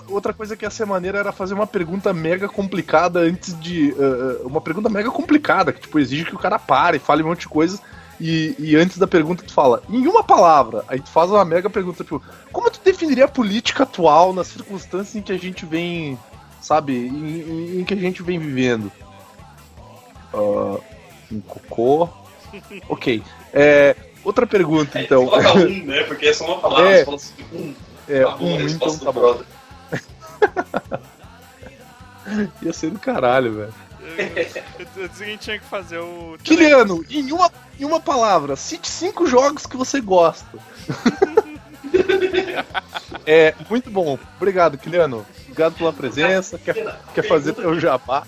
[0.09, 3.93] Outra coisa que ia ser maneira era fazer uma pergunta mega complicada antes de.
[3.93, 7.41] uh, uma pergunta mega complicada, que tipo, exige que o cara pare, fale um monte
[7.41, 7.79] de coisa.
[8.21, 11.71] E, e antes da pergunta tu fala, em uma palavra, aí tu faz uma mega
[11.71, 16.19] pergunta, tipo, como tu definiria a política atual nas circunstâncias em que a gente vem,
[16.61, 18.93] sabe, em, em- em que a gente vem vivendo?
[20.35, 20.79] Ah,
[21.33, 22.09] um cocô.
[22.91, 23.23] Ok.
[23.55, 23.95] É,
[24.25, 25.25] outra pergunta, então.
[25.27, 26.03] Coloca um, né?
[26.05, 26.99] Porque é só uma palavra, É.
[26.99, 27.75] você fala assim, um.
[28.09, 29.41] É, Tá bom, um, então tá bom.
[32.63, 33.75] Ia ser do caralho, velho.
[34.03, 36.37] Eu, eu disse que a gente tinha que fazer o.
[36.43, 40.59] Kiliano, em uma, em uma palavra, cite cinco jogos que você gosta.
[43.27, 44.19] é, muito bom.
[44.37, 45.27] Obrigado, Kiliano.
[45.43, 46.59] Obrigado pela presença.
[46.59, 48.27] Quer, quer fazer teu jabá?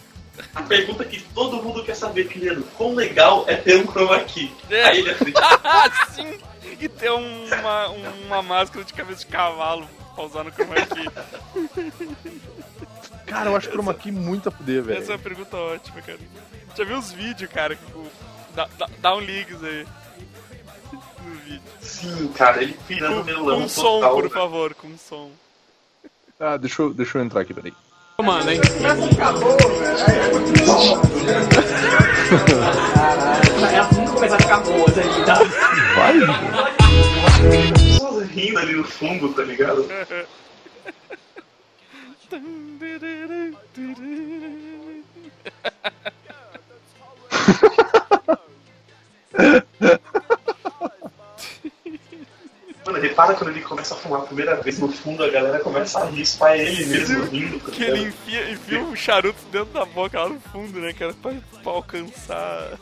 [0.55, 4.53] A pergunta que todo mundo quer saber, Kiliano, quão legal é ter um chroma key?
[4.71, 5.41] Aí ele acredita.
[5.63, 6.39] Ah, sim!
[6.81, 7.89] E ter uma,
[8.27, 11.09] uma máscara de cabeça de cavalo pra usar no chroma key.
[13.33, 14.99] Cara, eu acho que chroma key muito a poder, velho.
[15.01, 16.19] Essa é uma pergunta ótima, cara.
[16.77, 17.75] Já viu os vídeos, cara?
[17.77, 18.07] que o-
[18.55, 19.87] Dá, dá, dá um links aí.
[20.93, 21.63] No vídeo.
[21.81, 24.15] Sim, cara, ele pirando Com, melão com som, total.
[24.15, 24.31] por né?
[24.31, 25.31] favor, com som.
[26.39, 27.73] Ah, deixa eu, deixa eu entrar aqui, peraí.
[28.23, 28.61] Mano, hein?
[33.73, 35.45] É assim que começa a ficar boa, tá ligado?
[35.95, 36.15] Vai,
[37.73, 39.87] Pessoas rindo ali no fundo, tá ligado?
[52.85, 56.01] Mano, repara quando ele começa a fumar a primeira vez no fundo, a galera começa
[56.01, 57.61] a rir, só é ele mesmo rindo.
[57.61, 61.15] Tá Que ele enfia, enfia um charuto dentro da boca lá no fundo, né, cara?
[61.15, 62.79] Pra, pra alcançar.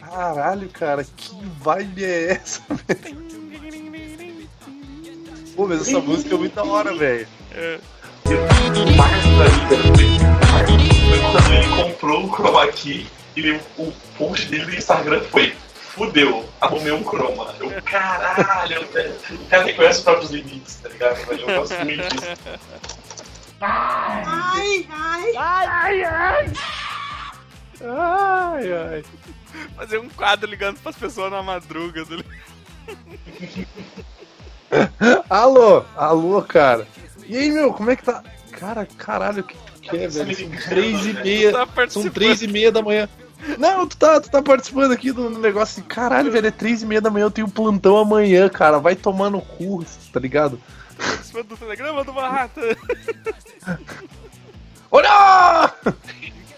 [0.00, 3.32] Caralho, cara, que vibe é essa, velho?
[5.56, 7.26] Pô, mas essa música é muito da hora, velho.
[7.52, 7.80] É.
[11.32, 13.06] Quando ele comprou o chroma key
[13.36, 17.54] e o, post dele no Instagram foi fudeu, arrumei um chroma.
[17.58, 19.14] Eu, caralho, velho.
[19.30, 21.18] O cara reconhece os próprios limites, tá ligado?
[21.32, 22.26] Eu gosto muito disso.
[23.60, 26.52] Ai, ai, ai, ai.
[27.84, 29.04] Ai, ai.
[29.76, 32.04] Fazer um quadro ligando pras pessoas na madruga.
[35.28, 36.86] alô, alô, cara.
[37.32, 38.22] E aí, meu, como é que tá?
[38.50, 40.36] Cara, caralho, o que tu quer, velho?
[40.36, 41.50] São três e meia.
[41.50, 43.08] Tá São três e meia da manhã.
[43.58, 45.88] Não, tu tá, tu tá participando aqui do negócio assim.
[45.88, 48.78] Caralho, velho, é três e meia da manhã, eu tenho plantão amanhã, cara.
[48.78, 50.60] Vai tomar no cu, tá ligado?
[50.98, 52.60] Participando do telegrama do Barrata.
[54.92, 55.72] Olha!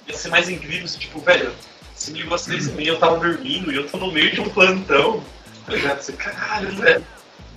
[0.09, 1.53] Ia ser mais incrível se, tipo, velho,
[1.95, 4.33] se me ligou às três e meia, eu tava dormindo e eu tô no meio
[4.33, 5.23] de um plantão.
[5.67, 6.01] Tá ligado?
[6.01, 7.07] Você, caralho, velho.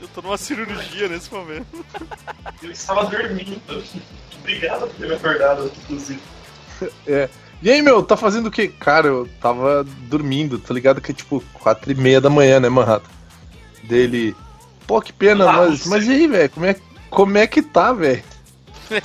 [0.01, 1.85] Eu tô numa cirurgia nesse momento.
[2.61, 3.59] Eu estava dormindo.
[4.39, 6.19] Obrigado por ter me acordado, inclusive.
[7.07, 7.27] É.
[7.59, 8.67] E aí, meu, tá fazendo o quê?
[8.67, 11.01] Cara, eu tava dormindo, tá ligado?
[11.01, 13.09] Que é tipo quatro e meia da manhã, né, Manhattan?
[13.85, 14.35] Dele.
[14.85, 16.49] Pô, que pena, mas, você- mas e aí, velho?
[16.51, 16.75] Como é,
[17.09, 18.23] como é que tá, velho?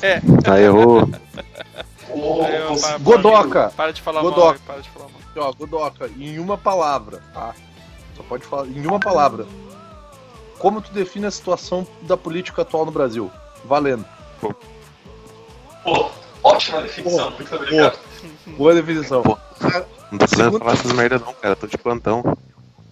[0.02, 0.20] É.
[0.44, 1.08] Tá, errou.
[2.44, 3.72] Aí eu- para- Godoca!
[3.74, 4.58] Para de falar Godoca.
[4.58, 5.20] mal, para de falar mal.
[5.48, 7.54] Ó, Godoca, em uma palavra, tá?
[8.14, 9.46] Só pode falar em uma palavra.
[10.62, 13.28] Como tu define a situação da política atual no Brasil?
[13.64, 14.04] Valendo.
[15.82, 16.08] Pô,
[16.44, 17.98] ótima definição, muito obrigado.
[18.56, 19.24] Boa definição.
[19.24, 21.56] Não tô podendo Segundo- falar essas merda não, cara.
[21.56, 22.38] Tô de plantão.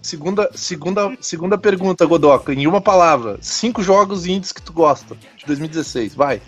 [0.01, 2.51] Segunda, segunda, segunda pergunta, Godoka.
[2.53, 6.13] Em uma palavra, cinco jogos indies que tu gosta de 2016.
[6.13, 6.41] Vai.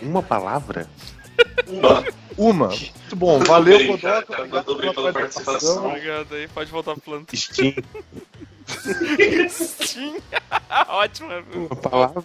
[0.00, 0.88] Uma palavra?
[1.66, 2.04] Uma.
[2.36, 2.68] Uma.
[2.68, 3.38] Muito bom.
[3.40, 5.52] Valeu, Bem, cara, Obrigado bem pela participação.
[5.52, 5.86] participação.
[5.88, 7.26] Obrigado aí, pode voltar pro plano.
[7.34, 7.74] Steam.
[9.50, 10.16] Steam.
[10.88, 11.28] Ótimo.
[11.54, 12.24] Uma palavra?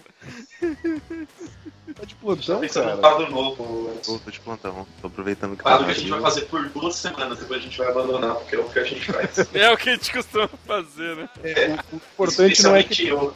[1.94, 2.96] Tá de plantão, Pensando cara.
[2.98, 4.00] quadro novo.
[4.04, 4.86] Tô, tô de plantão.
[5.00, 7.76] Tô aproveitando que tá que a gente vai fazer por duas semanas, depois a gente
[7.78, 9.38] vai abandonar, porque é o que a gente faz.
[9.54, 11.28] É o que a gente costuma fazer, né?
[11.42, 13.34] É, o, importante não é que eu.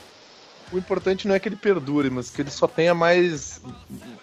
[0.73, 3.61] O importante não é que ele perdure, mas que ele só tenha mais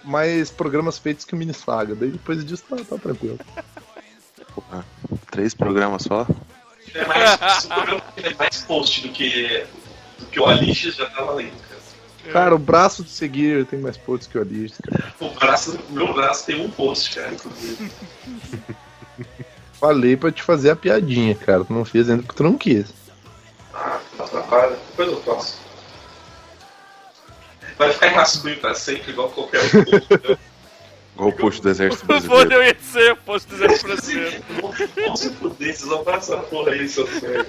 [0.04, 1.96] mais programas feitos que o Mini Saga.
[1.96, 3.40] Daí depois disso tá, tá tranquilo.
[4.54, 4.86] Porra,
[5.32, 6.28] Três programas só?
[6.94, 9.66] É mais, o programa que é mais post do que,
[10.18, 11.80] do que o Alix já tá valendo, cara.
[12.32, 15.14] Cara, o braço de seguir tem mais posts que o Alice, cara.
[15.20, 17.92] O braço, meu braço tem um post, cara, inclusive.
[19.80, 21.64] Falei pra te fazer a piadinha, cara.
[21.64, 22.88] Tu não fez ainda porque tu não quis.
[23.74, 24.78] Ah, não atrapalha.
[24.90, 25.69] Depois eu faço.
[27.80, 30.14] Vai ficar em rascunho pra sempre, igual qualquer outro post.
[30.14, 30.38] entendeu?
[31.16, 32.54] Igual o post do Exército O Brasileiro.
[32.54, 34.44] Eu ia ser posto do Exército Brasileiro.
[34.96, 37.48] Vamos se fuder, vocês vão passar essa porra aí, seus merda.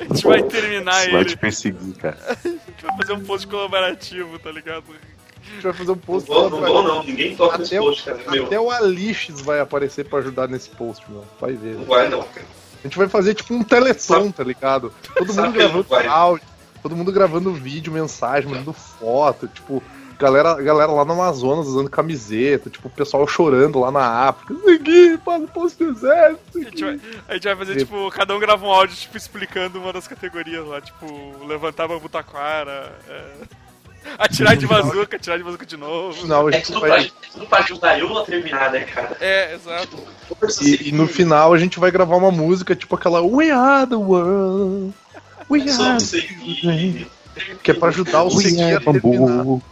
[0.00, 1.30] A gente vai terminar Isso vai ele.
[1.30, 2.18] te perseguir, cara.
[2.28, 4.84] A gente vai fazer um post colaborativo, tá ligado?
[4.90, 6.28] A gente vai fazer um Não post.
[6.28, 8.18] vou, não vou não, ninguém toca nesse Até o- post, cara.
[8.30, 11.24] Meu, Até o Alixes vai aparecer pra ajudar nesse post, meu.
[11.40, 11.74] Vai ver.
[11.76, 12.46] não vai não, cara.
[12.84, 14.92] A gente vai fazer tipo um teleton, tá ligado?
[15.16, 16.46] Todo mundo não gravando áudio,
[16.82, 19.82] todo mundo gravando vídeo, mensagem, mandando foto, tipo,
[20.18, 24.54] galera, galera lá no Amazonas usando camiseta, tipo, o pessoal chorando lá na África.
[24.64, 26.58] Segui, faz o posto do exército.
[26.58, 29.78] A gente vai, a gente vai fazer, tipo, cada um grava um áudio, tipo, explicando
[29.78, 31.06] uma das categorias lá, tipo,
[31.46, 33.68] levantar bambu taquara, é...
[34.18, 36.26] atirar de bazuca, atirar de bazuca de novo.
[36.26, 39.16] Não, a É gente tudo pra, vai, tudo pra ajudar eu a terminar, né, cara?
[39.20, 39.96] É, exato.
[40.28, 43.88] Força e, e no final a gente vai gravar uma música, tipo aquela We Are
[43.88, 44.94] the World.
[45.50, 46.00] We Só Are.
[46.00, 47.06] você que...
[47.62, 49.00] Que é pra ajudar o We Segui are a terminar.
[49.00, 49.62] bambu.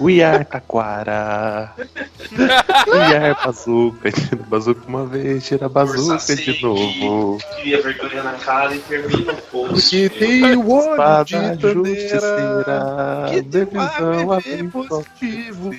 [0.00, 1.72] We are taquara.
[1.78, 4.10] We are bazuca.
[4.10, 7.38] Tira bazuca uma vez, tira bazuca de novo.
[7.60, 9.72] Cria vergonha na cara e termina o post.
[9.72, 13.26] Porque tem o olho Espada de justiceira.
[13.28, 15.70] Que tem um Devisão AVP abrindo positivo.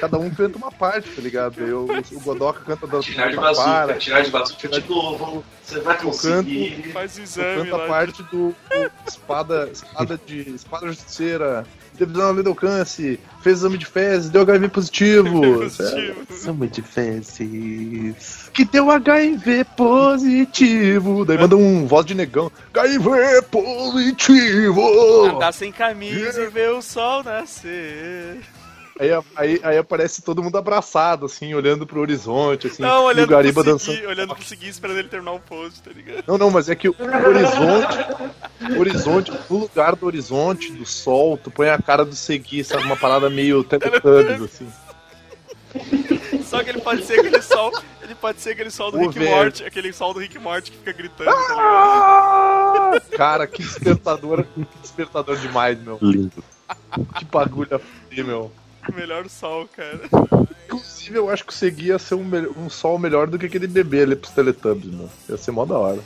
[0.00, 1.60] Cada um canta uma parte, tá ligado?
[1.60, 5.44] Eu, o Godoka canta da Tirar de bazuca, para, tirar de bazuca de novo.
[5.62, 6.90] Você vai conseguir.
[6.92, 8.54] Faz o eu exame canto a parte do, do
[9.08, 14.68] espada, espada de espada justiceira, divisão além do alcance, fez exame de fezes, deu HIV
[14.68, 15.40] positivo.
[16.30, 18.50] Samba de fezes.
[18.52, 21.24] que deu HIV positivo.
[21.24, 22.50] Daí manda um voz de negão.
[22.74, 25.26] HIV positivo.
[25.26, 28.40] Andar sem camisa e ver o sol nascer.
[28.98, 32.82] Aí, aí, aí aparece todo mundo abraçado, assim, olhando pro horizonte, assim.
[32.82, 34.06] Não, e olhando o Gariba pro dançando.
[34.06, 36.24] olhando pro seguir, esperando ele terminar o post, tá ligado?
[36.26, 37.98] Não, não, mas é que o horizonte,
[38.76, 42.84] o horizonte, no lugar do horizonte, do sol, tu põe a cara do seguir, sabe?
[42.84, 44.68] Uma parada meio Teletubbies, assim.
[46.44, 47.72] Só que ele pode ser aquele sol,
[48.02, 49.30] ele pode ser aquele sol do Rick velho.
[49.30, 53.10] Morty, aquele sol do Rick Morty que fica gritando, tá ligado?
[53.16, 55.98] Cara, que despertador, que despertador demais, meu.
[56.02, 56.44] Lindo.
[57.16, 57.80] Que bagulho
[58.10, 58.52] meu.
[58.94, 60.00] Melhor sol, cara.
[60.66, 63.66] Inclusive, eu acho que o Segui ia ser um, um sol melhor do que aquele
[63.66, 65.10] bebê ali pros Teletubbies, meu.
[65.28, 66.02] Ia ser mó da hora.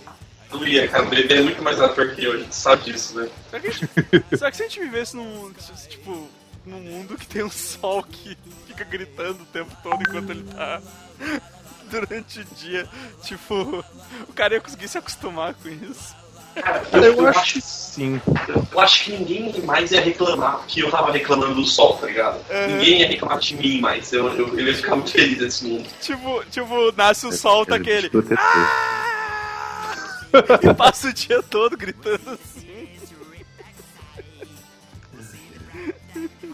[0.51, 1.05] Não ia, cara.
[1.05, 3.29] O bebê é muito mais ator que eu, a gente sabe disso, né?
[3.51, 3.91] Será que, gente,
[4.37, 5.53] será que se a gente vivesse num,
[5.89, 6.29] tipo,
[6.65, 10.83] num mundo que tem um sol que fica gritando o tempo todo enquanto ele tá
[11.91, 12.89] durante o dia,
[13.23, 13.85] tipo,
[14.29, 16.15] o cara ia conseguir se acostumar com isso.
[16.63, 18.21] Cara, Eu acho que sim.
[18.73, 22.37] Eu acho que ninguém mais ia reclamar que eu tava reclamando do sol, tá ligado?
[22.51, 22.67] Uhum.
[22.77, 24.13] Ninguém ia reclamar de mim mais.
[24.13, 25.87] Eu, eu, eu ia ficar muito feliz nesse mundo.
[26.01, 28.11] Tipo, tipo, nasce o sol, tá Ele aquele.
[28.11, 28.39] protetor.
[30.63, 32.67] E passa o dia todo gritando assim.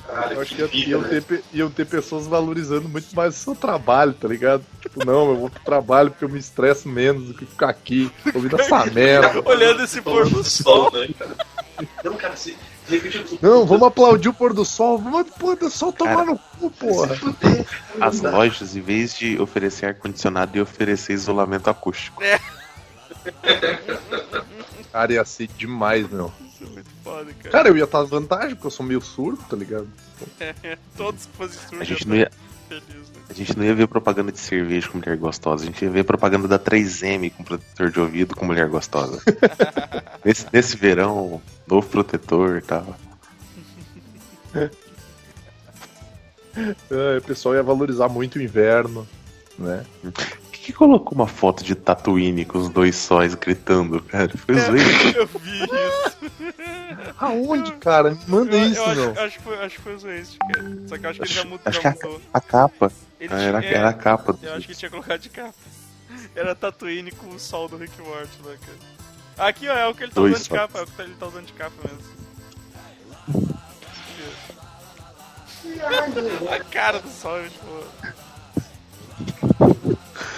[0.06, 1.08] Caralho, Eu acho que que ia- vida, iam né?
[1.08, 4.64] ter, pe- iam ter pessoas valorizando muito mais o seu trabalho, tá ligado?
[4.92, 8.12] Tipo, não, eu vou pro trabalho porque eu me estresso menos do que ficar aqui
[8.34, 9.40] ouvindo essa merda.
[9.48, 10.92] Olhando esse pôr do sol.
[10.92, 11.34] né, cara?
[12.04, 12.56] Não, cara, se.
[13.40, 14.98] Não, vamos aplaudir o pôr do sol.
[14.98, 16.26] Vamos pôr do sol tomar Cara.
[16.26, 17.16] no cu, porra.
[17.98, 22.22] As lojas, em vez de oferecer ar-condicionado, iam oferecer isolamento acústico.
[24.92, 26.30] Cara, ia ser demais, meu.
[26.40, 27.50] Isso é muito foda, cara.
[27.50, 29.88] Cara, eu ia estar à vantagem, porque eu sou meio surdo, tá ligado?
[30.96, 32.36] Todos que fossem surdos A gente não ia, estar
[32.80, 33.22] felizes, né?
[33.28, 36.04] a gente não ia ver propaganda de cerveja com mulher gostosa, a gente ia ver
[36.04, 39.22] propaganda da 3M com protetor de ouvido com mulher gostosa.
[40.24, 42.96] nesse, nesse verão, novo protetor e tal.
[46.90, 49.08] É, o pessoal ia valorizar muito o inverno,
[49.58, 49.86] né?
[50.62, 54.30] que colocou uma foto de Tatooine com os dois sóis gritando, cara?
[54.36, 54.88] Foi zoeiro.
[55.18, 56.16] Eu vi isso.
[57.18, 58.10] Aonde, cara?
[58.12, 60.64] Me Manda Eu, isso, eu acho, acho, que foi, acho que foi o Zwist, cara.
[60.88, 61.94] Só que eu acho que ele já, mudou, Acho que a,
[62.34, 62.92] a capa.
[63.20, 64.38] Ele Ah, era, tinha- era a capa.
[64.42, 65.54] Eu acho que ele tinha colocado de capa.
[66.34, 69.48] Era Tatooine com o sol do Rick Morty lá, cara.
[69.48, 70.60] Aqui, ó, é o que ele tá Dois usando de sols.
[70.60, 73.52] capa, é o que ele tá usando de capa mesmo.
[76.50, 77.86] A cara do sol é boa.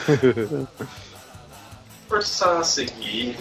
[2.08, 3.36] Forçar a seguir.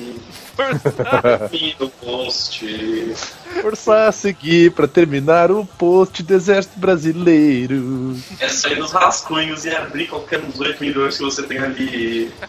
[0.55, 1.49] Forçar.
[1.49, 3.13] Fim do post.
[3.61, 8.17] Forçar a seguir pra terminar o post do Exército Brasileiro.
[8.39, 12.33] É sair dos rascunhos e abrir qualquer um dos 8 milhões que você tem ali.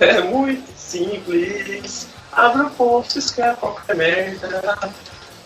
[0.00, 2.08] É muito simples.
[2.32, 4.92] Abre o post, escreve qualquer merda.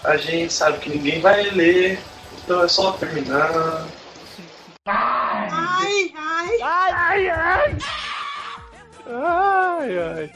[0.04, 1.98] A gente sabe que ninguém vai ler,
[2.44, 3.86] então é só terminar.
[4.88, 6.58] Ai, ai.
[6.62, 7.76] Ai, ai.
[9.06, 10.30] Ai, ai.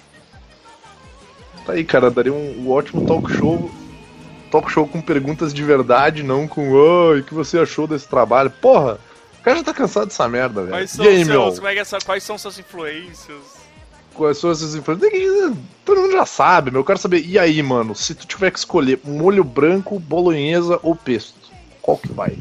[1.65, 3.71] Tá aí, cara, daria um, um ótimo talk show.
[4.51, 8.51] Talk show com perguntas de verdade, não com oi, o que você achou desse trabalho?
[8.51, 8.99] Porra,
[9.41, 10.73] o cara já tá cansado dessa merda, velho.
[10.73, 13.63] Quais são, aí, seus, é é essa- quais são suas influências?
[14.13, 15.57] Quais são essas influências?
[15.87, 16.81] Todo mundo já sabe, meu.
[16.81, 17.25] Eu quero saber.
[17.25, 21.35] E aí, mano, se tu tiver que escolher molho branco, bolonhesa ou pesto,
[21.81, 22.37] qual que vai?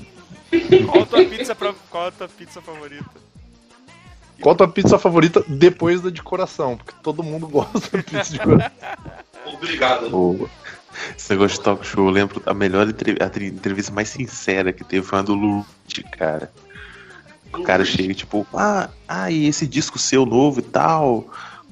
[0.90, 3.06] Qual a tua pizza, pra, qual a tua pizza favorita?
[4.42, 6.76] Qual a tua pizza favorita depois da de coração?
[6.78, 8.72] Porque todo mundo gosta da pizza de coração.
[9.54, 10.16] Obrigado.
[10.16, 10.50] O-
[11.18, 14.84] Esse negócio de talk show, eu lembro a melhor entrev- a entrevista mais sincera que
[14.84, 16.52] teve foi a do Lute, cara.
[17.54, 21.26] O cara chega tipo, ah, ah, e esse disco seu novo e tal.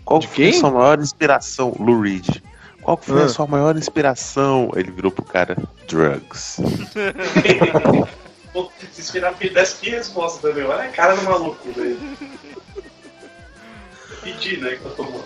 [0.05, 1.75] Qual De foi a sua maior inspiração?
[1.79, 2.27] Lou Reed.
[2.81, 3.25] Qual que foi Ah.
[3.25, 4.71] a sua maior inspiração?
[4.75, 5.57] Ele virou pro cara,
[5.87, 6.57] drugs.
[8.51, 10.63] Pô, se esperar que ele desse que resposta também.
[10.65, 11.99] Olha a cara do maluco, velho.
[14.23, 15.23] Pedir, né, que tá tomando.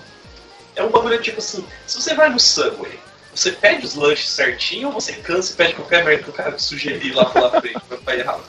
[0.75, 2.99] É um bagulho tipo assim, se você vai no Subway,
[3.33, 6.57] você pede os lanches certinho ou você cansa e pede qualquer merda que o cara
[6.59, 8.43] sugerir lá pela frente pra ficar errado?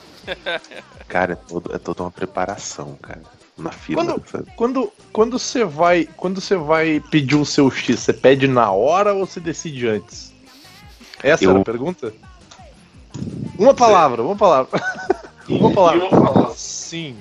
[1.07, 3.21] Cara, é, todo, é toda uma preparação, cara.
[3.57, 4.03] Na fila.
[4.03, 4.51] Quando, sabe?
[4.55, 9.13] quando, quando você vai, quando você vai pedir o seu X, você pede na hora
[9.13, 10.33] ou você decide antes?
[11.23, 12.13] Essa Eu- era a pergunta?
[13.57, 14.79] Uma palavra, uma palavra.
[15.47, 16.05] Uma palavra.
[16.07, 16.53] Uma palavra.
[16.55, 17.15] Sim.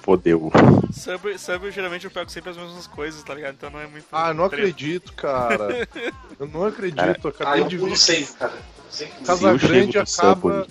[0.00, 0.50] Fodeu.
[0.90, 3.56] Subway, Subway, geralmente eu pego sempre as mesmas coisas, tá ligado?
[3.58, 4.06] Então não é muito.
[4.10, 4.62] Ah, eu não treta.
[4.68, 5.86] acredito, cara.
[6.40, 6.96] Eu não acredito.
[6.96, 7.96] Cara, eu Ah, acabei eu de ver.
[7.98, 8.52] sempre, cara.
[9.26, 10.64] Casa Grande acaba.
[10.64, 10.66] Subway-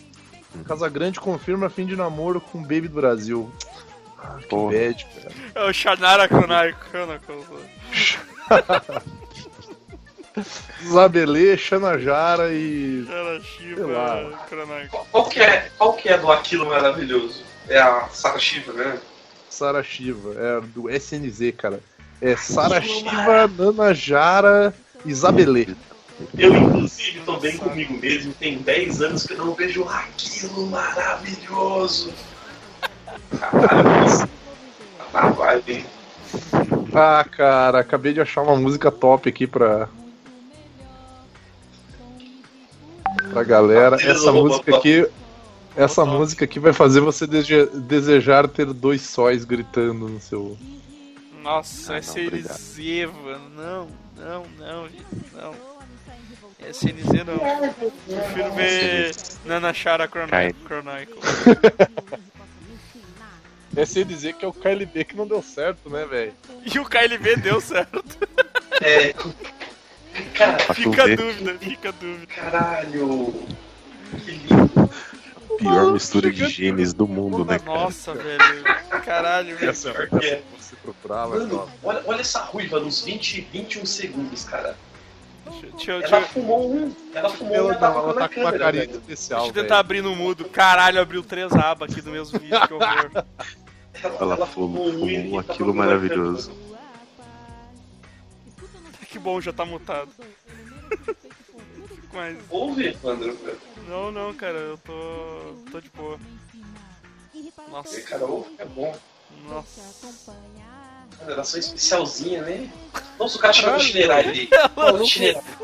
[0.66, 3.52] Casa Grande confirma fim de namoro com o Baby do Brasil.
[4.18, 4.72] Ah, que Porra.
[4.74, 5.32] bad, cara.
[5.54, 7.46] É o Shannara Chronicles.
[10.86, 13.06] Zabelê, Xanajara e.
[14.48, 15.08] Chronicles.
[15.12, 17.44] Qual, que é, qual que é do Aquilo Maravilhoso?
[17.68, 19.00] É a Sara Shiva, né?
[19.50, 20.34] Sara Shiva.
[20.38, 21.80] É do SNZ, cara.
[22.22, 24.74] É Sara Shiva, Nana Jara
[25.06, 25.68] e Zabelê.
[26.38, 28.34] Eu, inclusive, tô bem comigo mesmo.
[28.34, 32.12] Tem 10 anos que eu não vejo aquilo maravilhoso.
[33.40, 34.28] Caralho, isso.
[35.12, 35.86] Tá na vibe, hein?
[36.94, 39.88] Ah, cara, acabei de achar uma música top aqui pra.
[43.32, 43.96] Pra galera.
[44.02, 45.08] Essa música aqui.
[45.76, 50.58] Essa música aqui vai fazer você dese- desejar ter dois sóis gritando no seu.
[51.44, 53.50] Nossa, Ah, SNZ, mano.
[53.56, 53.88] Não,
[54.18, 55.06] não, não, gente,
[55.36, 55.54] não.
[56.68, 57.38] SNZ não.
[58.08, 60.08] Prefiro ver Nanachara.
[60.08, 61.20] Chronicle.
[63.76, 66.34] É dizer que é o KLB que não deu certo, né, velho?
[66.66, 68.04] E o KLB deu certo.
[68.82, 69.14] É.
[70.34, 72.28] Cara, Fica a dúvida, fica a dúvida.
[72.36, 73.34] caralho.
[74.24, 74.90] Que lindo.
[75.58, 77.80] pior mistura de genes do mundo, né, cara?
[77.80, 78.64] Nossa, velho.
[79.04, 79.70] Caralho, velho.
[79.70, 80.42] Essa é que é.
[80.58, 84.76] você procurar, Mano, olha, olha essa ruiva nos 20, 21 segundos, cara.
[85.50, 86.94] Deixa, deixa eu- Ela deixa eu- fumou um.
[87.14, 88.98] Ela fumou um Ela, tá ela focando tá com uma carinha velho.
[89.00, 89.80] especial, deixa eu tentar velho.
[89.80, 90.46] abrir no mudo.
[90.46, 93.26] Caralho, abriu três abas aqui do mesmo vídeo, que horror.
[94.22, 96.50] Ela falou, um e falou tá aquilo maravilhoso.
[96.52, 96.68] câmera.
[99.10, 100.10] Que bom, já tá mutado.
[102.14, 102.38] Mais.
[102.50, 103.36] Ouve, Evandro.
[103.36, 103.58] velho.
[103.88, 105.72] Não, não, cara, eu tô.
[105.72, 106.20] tô de boa.
[107.70, 108.96] Nossa, E, Cara, ouve, é bom.
[109.48, 109.82] nossa.
[111.26, 112.70] Geração especialzinha, né?
[113.20, 114.50] Nossa, o cara chegou no Caralho, Shinerai ali.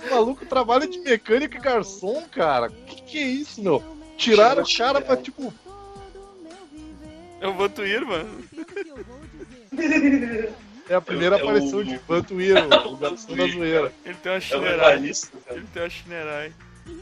[0.00, 2.70] O maluco trabalha de mecânico e garçom, cara.
[2.70, 3.82] Que que é isso, meu?
[4.16, 5.52] Tiraram o cara pra, tipo,
[7.40, 8.42] Eu vou tuir, mano.
[10.88, 13.92] é a primeira É o- aparição de Vantuíro, o garçom da zoeira.
[14.04, 14.78] Ele tem uma É o chinerai.
[14.78, 14.96] cara.
[15.50, 16.52] Ele tem uma chinerai.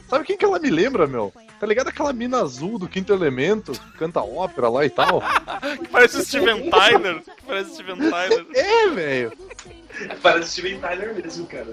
[0.09, 1.33] Sabe quem que ela me lembra, meu?
[1.59, 5.21] Tá ligado aquela mina azul do Quinto Elemento, que canta ópera lá e tal?
[5.81, 7.21] Que parece o Steven Tyler.
[7.21, 8.45] Que parece o Steven Tyler.
[8.53, 9.33] É, velho.
[10.21, 11.67] Parece Steven Tyler mesmo, cara.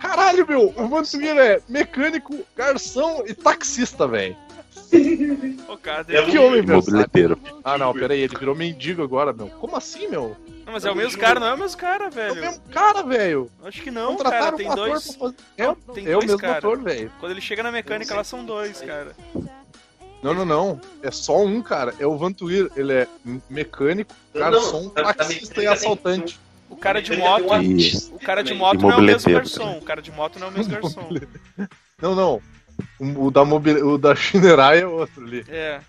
[0.00, 4.36] Caralho, meu, o Vantuir é mecânico, garçom e taxista, velho.
[5.68, 6.76] O cara É Que homem, meu.
[6.76, 7.38] Mobileteiro.
[7.64, 9.48] Ah, não, pera aí, ele virou mendigo agora, meu.
[9.48, 10.36] Como assim, meu?
[10.66, 12.34] Não, mas é o mesmo cara, não é o mesmo cara, É o velho.
[12.40, 13.50] mesmo cara, velho.
[13.64, 14.30] Acho que não, cara.
[14.30, 15.14] Contrataram Tem um ator dois.
[15.16, 15.34] fazer.
[15.56, 16.58] É, Não, tem é o dois, mesmo cara.
[16.58, 17.12] ator, velho.
[17.18, 19.12] Quando ele chega na mecânica, lá são dois, cara.
[20.22, 20.80] Não, não, não.
[21.02, 21.94] É só um, cara.
[21.98, 22.70] É o Vantuir.
[22.76, 23.08] Ele é
[23.50, 26.38] mecânico, garçom, taxista e assaltante.
[26.70, 27.52] O cara de moto.
[27.52, 29.78] artista O cara de moto E não é o mesmo garçom.
[29.78, 31.08] O cara de moto não é o mesmo garçom.
[32.00, 32.40] Não, não.
[32.98, 33.86] O, o da, mobil...
[33.86, 35.44] o da Shinerai é outro ali.
[35.48, 35.80] É.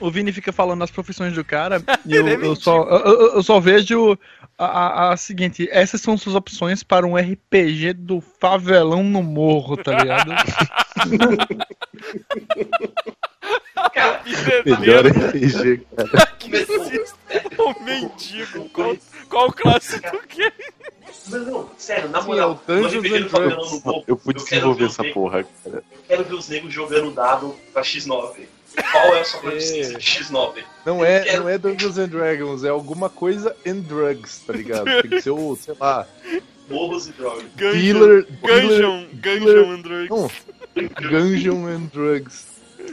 [0.00, 3.42] O Vini fica falando as profissões do cara e eu, é eu só, eu, eu-
[3.42, 4.18] só vejo
[4.58, 9.76] a, a- a seguinte: essas são suas opções para um RPG do favelão no morro,
[9.76, 10.30] tá ligado?
[14.64, 16.26] Melhor RPG, cara.
[16.38, 17.14] que existe
[17.58, 18.68] o mendigo.
[18.70, 18.96] Qual,
[19.28, 20.52] qual classe tu quer?
[21.28, 25.02] Não, não, sério, na Sim, moral, é o Dungeons no Eu fui quero desenvolver essa
[25.02, 25.76] negros- porra, cara.
[25.92, 28.46] Eu quero ver os negros jogando dado pra X9.
[28.90, 29.98] Qual é a sua proficiência É.
[29.98, 30.64] de X9?
[30.86, 34.84] Não é, não é Dungeons and Dragons, é alguma coisa and drugs, tá ligado?
[35.02, 36.06] Tem que ser o, sei lá,
[36.70, 37.44] Morros e drogas.
[37.54, 38.26] dealer.
[38.40, 39.06] Gungeon.
[39.14, 40.08] Gungeon and Drugs.
[40.10, 40.30] Não,
[41.10, 42.46] Gungeon and Drugs.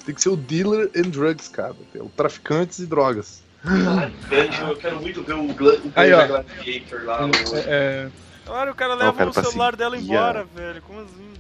[0.05, 1.75] Tem que ser o dealer and drugs, cara.
[1.95, 3.41] É o traficantes e drogas.
[3.63, 6.09] Caralho, Gungeon, eu quero muito ver o, Gla- o Aí.
[6.09, 7.25] Gladiator lá.
[7.25, 8.09] o- É,
[8.49, 10.81] Claro, o cara Não, leva cara, o pra celular seguir dela a- embora, velho.
[10.81, 11.33] Como assim?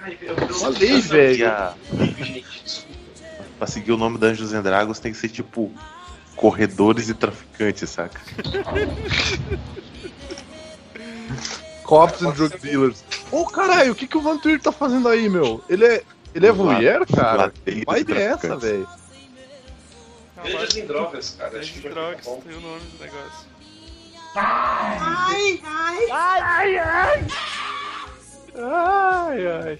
[0.00, 1.48] Ai, eu- eu- Falei, eu- velho.
[1.48, 1.74] A-
[3.58, 5.72] pra seguir o nome Dungeons and Dragons tem que ser tipo
[6.36, 8.20] corredores e traficantes, saca?
[11.84, 13.04] Cops and drug dealers.
[13.30, 15.62] Ô caralho, o que, que o Vantuir tá fazendo aí, meu?
[15.68, 16.02] Ele é.
[16.34, 17.52] Ele é voyeur, cara?
[17.86, 18.88] Vai e é velho.
[20.42, 21.62] Dungeons em drogas, cara.
[21.62, 22.40] Ficar Drugs, bom.
[22.40, 23.51] tem o nome do negócio.
[24.34, 25.62] Ai,
[26.10, 27.26] ai.
[28.56, 29.78] Ai, ai.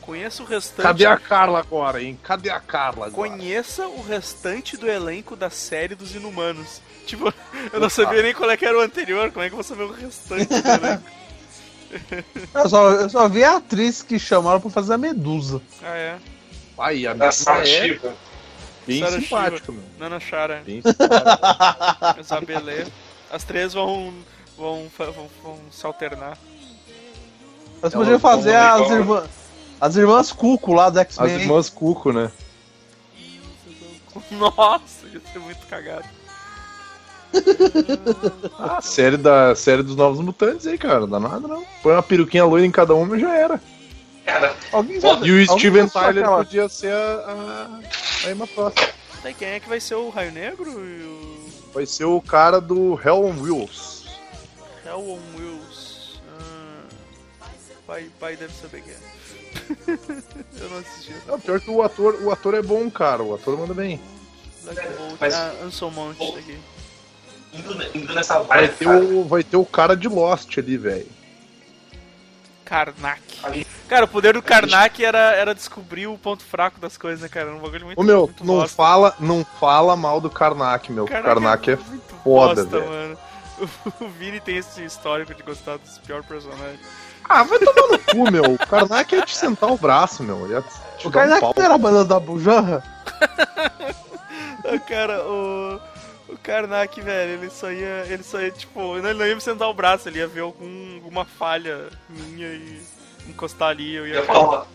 [0.00, 0.82] Conheça o restante.
[0.86, 2.18] Cadê a Carla agora, hein?
[2.22, 3.28] Cadê a Carla agora?
[3.28, 6.80] Conheça o restante do elenco da série dos Inumanos.
[7.06, 7.34] Tipo,
[7.72, 9.64] eu não sabia nem qual é que era o anterior, como é que eu vou
[9.64, 11.02] saber o restante do elenco?
[12.52, 15.62] Eu só, eu só vi a atriz que chamaram pra fazer a Medusa.
[15.80, 16.16] Ah, é.
[16.76, 17.98] Ai, a Da Sarah é.
[18.86, 19.82] Bem Sarah simpática, meu.
[19.98, 22.20] Nana Chara, Bem simpática.
[22.20, 22.86] Isabelê.
[23.30, 24.14] As três vão,
[24.56, 26.38] vão, vão, vão se alternar.
[27.82, 29.28] Elas Elas podiam fazer as irmãs.
[29.80, 31.40] As irmãs Cuco lá do As X-Men.
[31.40, 32.30] irmãs Cuco, né?
[34.30, 36.06] Nossa, ia ser muito cagado.
[38.58, 41.00] A série, da, série dos Novos Mutantes aí, cara.
[41.00, 41.64] Não dá nada, não.
[41.82, 43.60] Põe uma peruquinha loira em cada uma e já era.
[44.26, 46.98] Cara, Alguém E o Steven Tyler aquela- podia ser a,
[48.24, 48.76] a, a Emma Frost.
[49.22, 51.36] Daí quem é que vai ser o Raio Negro e o
[51.72, 54.06] Vai ser o cara do Hell on Wheels.
[54.84, 56.20] Hell on Wheels?
[56.40, 56.82] Ah,
[57.86, 58.96] pai, pai deve saber quem é.
[60.60, 61.14] eu não assisti.
[61.26, 63.22] Não, pior que o ator, o ator é bom, cara.
[63.22, 64.00] O ator manda bem.
[64.64, 64.80] Black.
[65.20, 66.58] Mas- Ah, Anson Mount aqui.
[67.52, 68.98] indo, indo nessa Vai vibe, ter, cara.
[69.04, 71.06] o, vai ter o cara de Lost ali, velho.
[72.66, 73.22] Karnak.
[73.88, 77.46] Cara, o poder do Karnak era, era descobrir o ponto fraco das coisas, né, cara?
[77.50, 78.76] Era um bagulho muito, Ô meu, muito não bosta.
[78.76, 81.04] fala, não fala mal do Karnak, meu.
[81.04, 82.90] O Karnak é muito foda, bosta, velho.
[82.90, 83.18] mano.
[84.00, 86.80] O Vini tem esse histórico de gostar dos piores personagens.
[87.26, 88.42] Ah, vai tomar no cu, meu.
[88.52, 90.46] O Karnak ia te sentar o braço, meu.
[90.50, 90.62] Ia
[90.98, 92.82] te O dar um não era a banda da Bujanra?
[94.88, 95.80] Cara, o.
[96.28, 98.04] O Karnak, velho, ele só ia.
[98.08, 100.94] Ele só ia, tipo, ele não ia me sentar o braço, ele ia ver algum,
[100.96, 102.80] alguma falha minha e
[103.28, 104.66] encostar ali, eu ia Ia falar.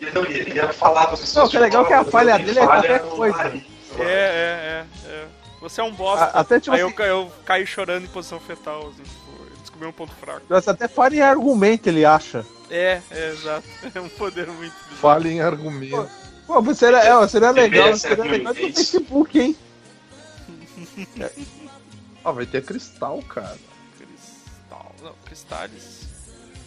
[0.00, 1.36] Ia, não, ia, ia falar com as pessoas.
[1.36, 3.36] Não, o que é legal é que a falha dele é falha qualquer coisa.
[3.38, 3.62] nariz.
[3.98, 5.24] É, é, é, é.
[5.60, 6.24] Você é um bosta.
[6.24, 9.56] A- até, tipo Aí eu, assim- eu caio chorando em posição fetal, assim, tipo, eu
[9.60, 10.40] descobri um ponto fraco.
[10.48, 12.44] Nossa, até fala em argumento, ele acha.
[12.68, 13.68] É, é, exato.
[13.94, 14.74] É um poder muito.
[15.00, 16.08] Fala em argumento.
[16.46, 18.60] Pô, seria, é, seria legal, seria legal no.
[18.60, 19.56] Facebook, hein?
[22.24, 23.58] Ah, vai ter cristal, cara.
[23.98, 24.94] Cristal.
[25.02, 26.02] Não, cristales.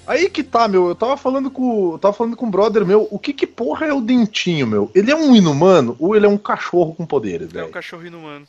[0.07, 0.87] Aí que tá, meu.
[0.87, 1.93] Eu tava falando com.
[1.93, 3.07] Eu tava falando com um brother meu.
[3.09, 4.91] O que que porra é o dentinho, meu?
[4.93, 7.67] Ele é um inumano ou ele é um cachorro com poderes, É velho?
[7.67, 8.47] um cachorro inumano.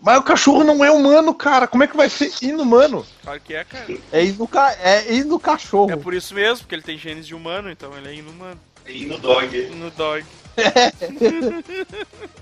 [0.00, 1.68] Mas o cachorro não é humano, cara.
[1.68, 3.06] Como é que vai ser inumano?
[3.22, 3.86] Claro que é, cara.
[4.10, 4.72] É ir no, ca...
[4.80, 5.92] é ir no cachorro.
[5.92, 8.58] É por isso mesmo, porque ele tem genes de humano, então ele é inumano.
[8.84, 9.66] E no dog.
[9.76, 10.26] No dog.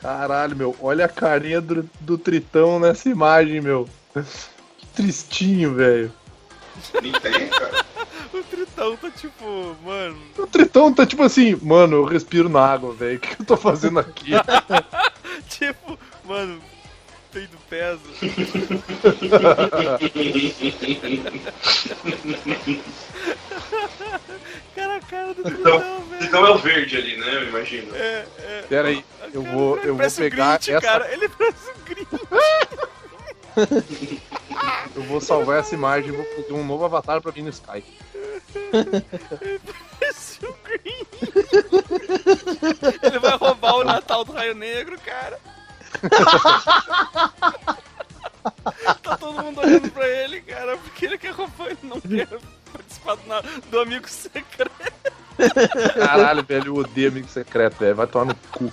[0.00, 0.76] Caralho, meu.
[0.80, 3.88] Olha a carinha do, do Tritão nessa imagem, meu.
[4.78, 6.12] Que tristinho, velho.
[7.02, 7.84] Nem tem, cara.
[8.32, 10.18] O Tritão tá tipo, mano.
[10.36, 13.16] O Tritão tá tipo assim, mano, eu respiro na água, velho.
[13.16, 14.32] O que eu tô fazendo aqui?
[15.48, 16.60] tipo, mano,
[17.32, 18.00] peido pesa.
[19.30, 19.68] cara,
[24.14, 24.25] a
[25.08, 26.24] cara do Tritão, Então, velho.
[26.24, 27.34] então é o verde ali, né?
[27.34, 27.94] Eu imagino.
[27.96, 28.64] É, é.
[28.68, 30.80] Pera aí, eu vou, eu vou um pegar Grinch, essa.
[30.86, 31.12] cara.
[31.12, 32.08] Ele parece um Grinch.
[34.94, 37.86] Eu vou salvar essa imagem e vou fazer um novo avatar pra mim no Skype.
[38.54, 39.60] Ele
[39.98, 41.06] parece um Grinch.
[43.02, 45.38] Ele vai roubar o Natal do Raio Negro, cara.
[49.02, 52.28] tá todo mundo olhando pra ele, cara, porque ele quer roubar, ele não quer
[52.72, 54.70] participar do, do amigo secreto.
[55.94, 57.94] Caralho, velho, eu odeio amigo secreto, velho.
[57.94, 58.72] Vai tomar no cu.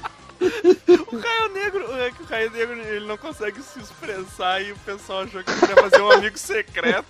[1.11, 4.77] O Raio Negro, é que o Raio Negro ele não consegue se expressar e o
[4.79, 7.05] pessoal achou que ele ia fazer um amigo secreto.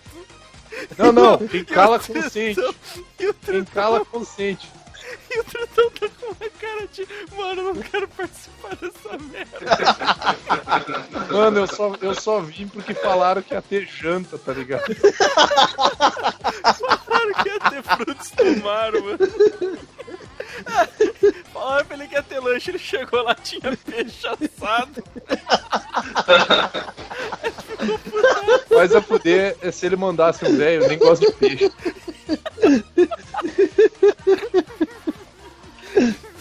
[0.97, 2.59] Não, não, E o- quem e o cala Tritão- consciente.
[3.19, 4.71] E o Quem Tritão, cala consciente.
[5.29, 9.59] e o Tritão tá com uma cara de, mano, eu não quero participar dessa merda.
[11.31, 14.83] Mano, eu só, eu só vim porque falaram que ia ter janta, tá ligado?
[17.23, 19.17] Falaram que ia ter frutos do mar, mano.
[21.53, 25.03] Falaram pra ele que ia ter lanche, ele chegou lá, tinha peixe assado.
[28.69, 31.71] Mas a fuder é se ele mandasse um velho, eu nem gosto de peixe.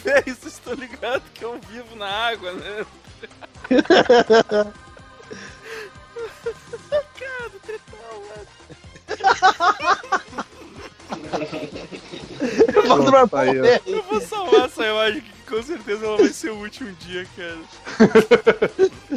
[0.04, 2.86] Véi, vocês estão ligados que eu vivo na água, né?
[7.14, 8.22] Cara, do tritão,
[12.88, 13.64] Manda pra Tá aí, ó.
[13.86, 17.59] Eu vou salvar essa imagem que com certeza ela vai ser o último dia, cara.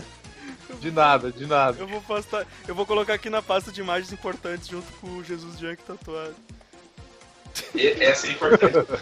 [0.79, 1.77] De nada, de nada.
[1.79, 2.45] Eu vou postar.
[2.67, 6.35] Eu vou colocar aqui na pasta de imagens importantes junto com o Jesus Junk tatuado.
[7.73, 9.01] E- Essa é importante.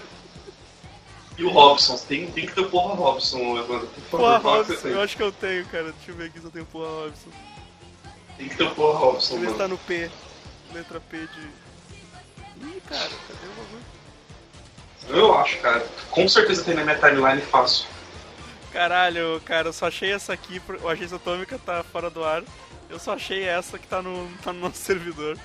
[1.37, 3.87] E o Robson, tem, tem que ter o porra Robson, Evandro.
[4.09, 5.91] Por Porra, Robson, eu acho que eu tenho, cara.
[5.91, 7.29] Deixa eu ver aqui se eu tenho porra, Robson.
[8.37, 9.73] Tem que ter o porra Robson, Deixa eu ver se tá mano.
[9.73, 10.09] no P.
[10.73, 11.49] Letra P de.
[12.63, 13.83] Ih, cara, cadê o bagulho?
[15.09, 15.85] Eu acho, cara.
[16.09, 17.85] Com certeza tem na minha timeline fácil.
[18.71, 22.43] Caralho, cara, eu só achei essa aqui, o Agência Atômica tá fora do ar.
[22.89, 25.37] Eu só achei essa que tá no, tá no nosso servidor.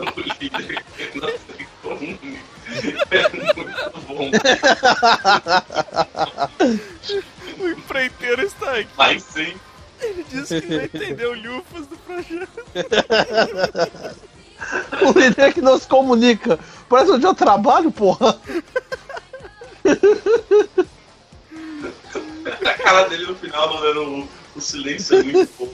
[0.00, 0.84] o líder
[1.82, 2.18] como.
[3.10, 4.30] É muito bom.
[7.58, 8.90] O empreiteiro está aqui.
[8.96, 9.54] Mas sim.
[10.00, 12.64] Ele disse que não entendeu lufas do projeto.
[15.06, 16.58] O líder que não se comunica.
[16.88, 18.40] Parece onde eu trabalho, porra.
[22.66, 25.70] A cara dele no final, mandando o, o silêncio é muito bom.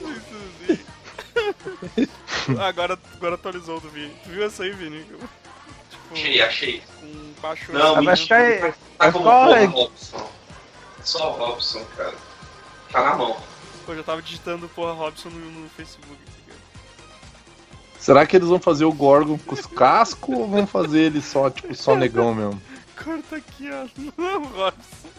[2.61, 4.15] Agora, agora atualizou do Vini.
[4.23, 5.03] Tu viu essa aí, Vini?
[5.03, 5.27] Tipo,
[6.11, 6.83] Achei, achei.
[7.01, 7.07] com
[7.41, 7.71] baixo.
[7.73, 10.29] Não, me mas é- tá é como só- porra Robson.
[11.03, 12.13] Só o Robson, cara.
[12.91, 13.35] Tá na mão.
[13.87, 16.17] Eu já tava digitando porra Robson no, no Facebook.
[17.99, 21.49] Será que eles vão fazer o Gorgon com os cascos ou vão fazer ele só,
[21.49, 22.61] tipo, só negão mesmo?
[23.03, 23.87] Corta aqui, ó.
[24.17, 25.09] Não, Robson.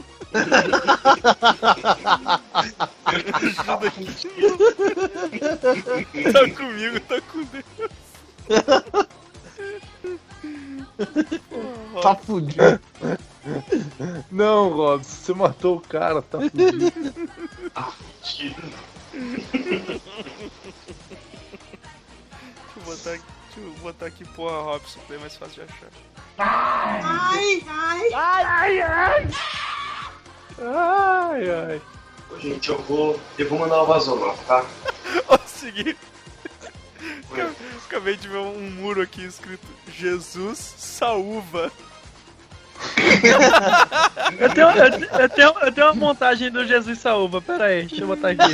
[3.05, 4.07] Ajuda aqui.
[6.33, 7.65] tá comigo, tá com Deus.
[12.03, 12.81] Tá fudido.
[14.31, 16.93] Não, Rob, você matou o cara, tá fudido.
[18.27, 18.53] Deixa
[22.77, 23.25] eu botar aqui,
[23.55, 25.89] deixa eu botar aqui porra Robson, que é mais fácil de achar.
[26.39, 29.29] Ai, ai, ai, ai.
[30.59, 31.83] Ai, ai.
[32.31, 33.21] Ô, Gente, eu vou.
[33.39, 34.65] Eu vou mandar o vazolão, tá?
[35.29, 35.97] Ó, segui.
[37.31, 41.71] Acabei- Acabei de ver um muro aqui escrito Jesus Saúva.
[44.39, 48.03] Eu tenho, eu, eu tenho, eu tenho uma montagem do Jesus Saúva, pera aí, deixa
[48.03, 48.53] eu botar aqui.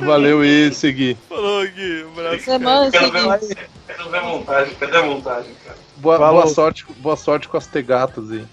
[0.00, 1.16] Valeu e segui.
[1.28, 2.44] Falou aqui, um abraço.
[2.44, 4.74] Semana Quero ver, quero ver a montagem.
[4.74, 5.78] Cadê a montagem, cara?
[5.96, 8.46] Boa, boa sorte, boa sorte com as tegatas aí.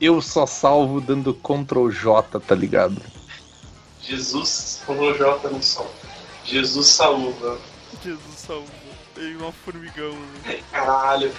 [0.00, 3.00] Eu só salvo dando Ctrl J, tá ligado?
[4.00, 5.90] Jesus, falou J no sol.
[6.44, 7.58] Jesus saúva.
[8.02, 8.81] Jesus Saúva.
[9.14, 10.12] Tem um formigão.
[10.44, 10.62] né?
[10.70, 11.32] Caralho.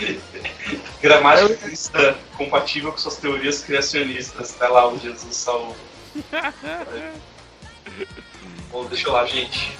[1.01, 4.53] Gramática cristã compatível com suas teorias criacionistas.
[4.53, 5.75] Tá lá o Jesus saúva.
[8.71, 9.77] Bom, deixa eu lá, gente.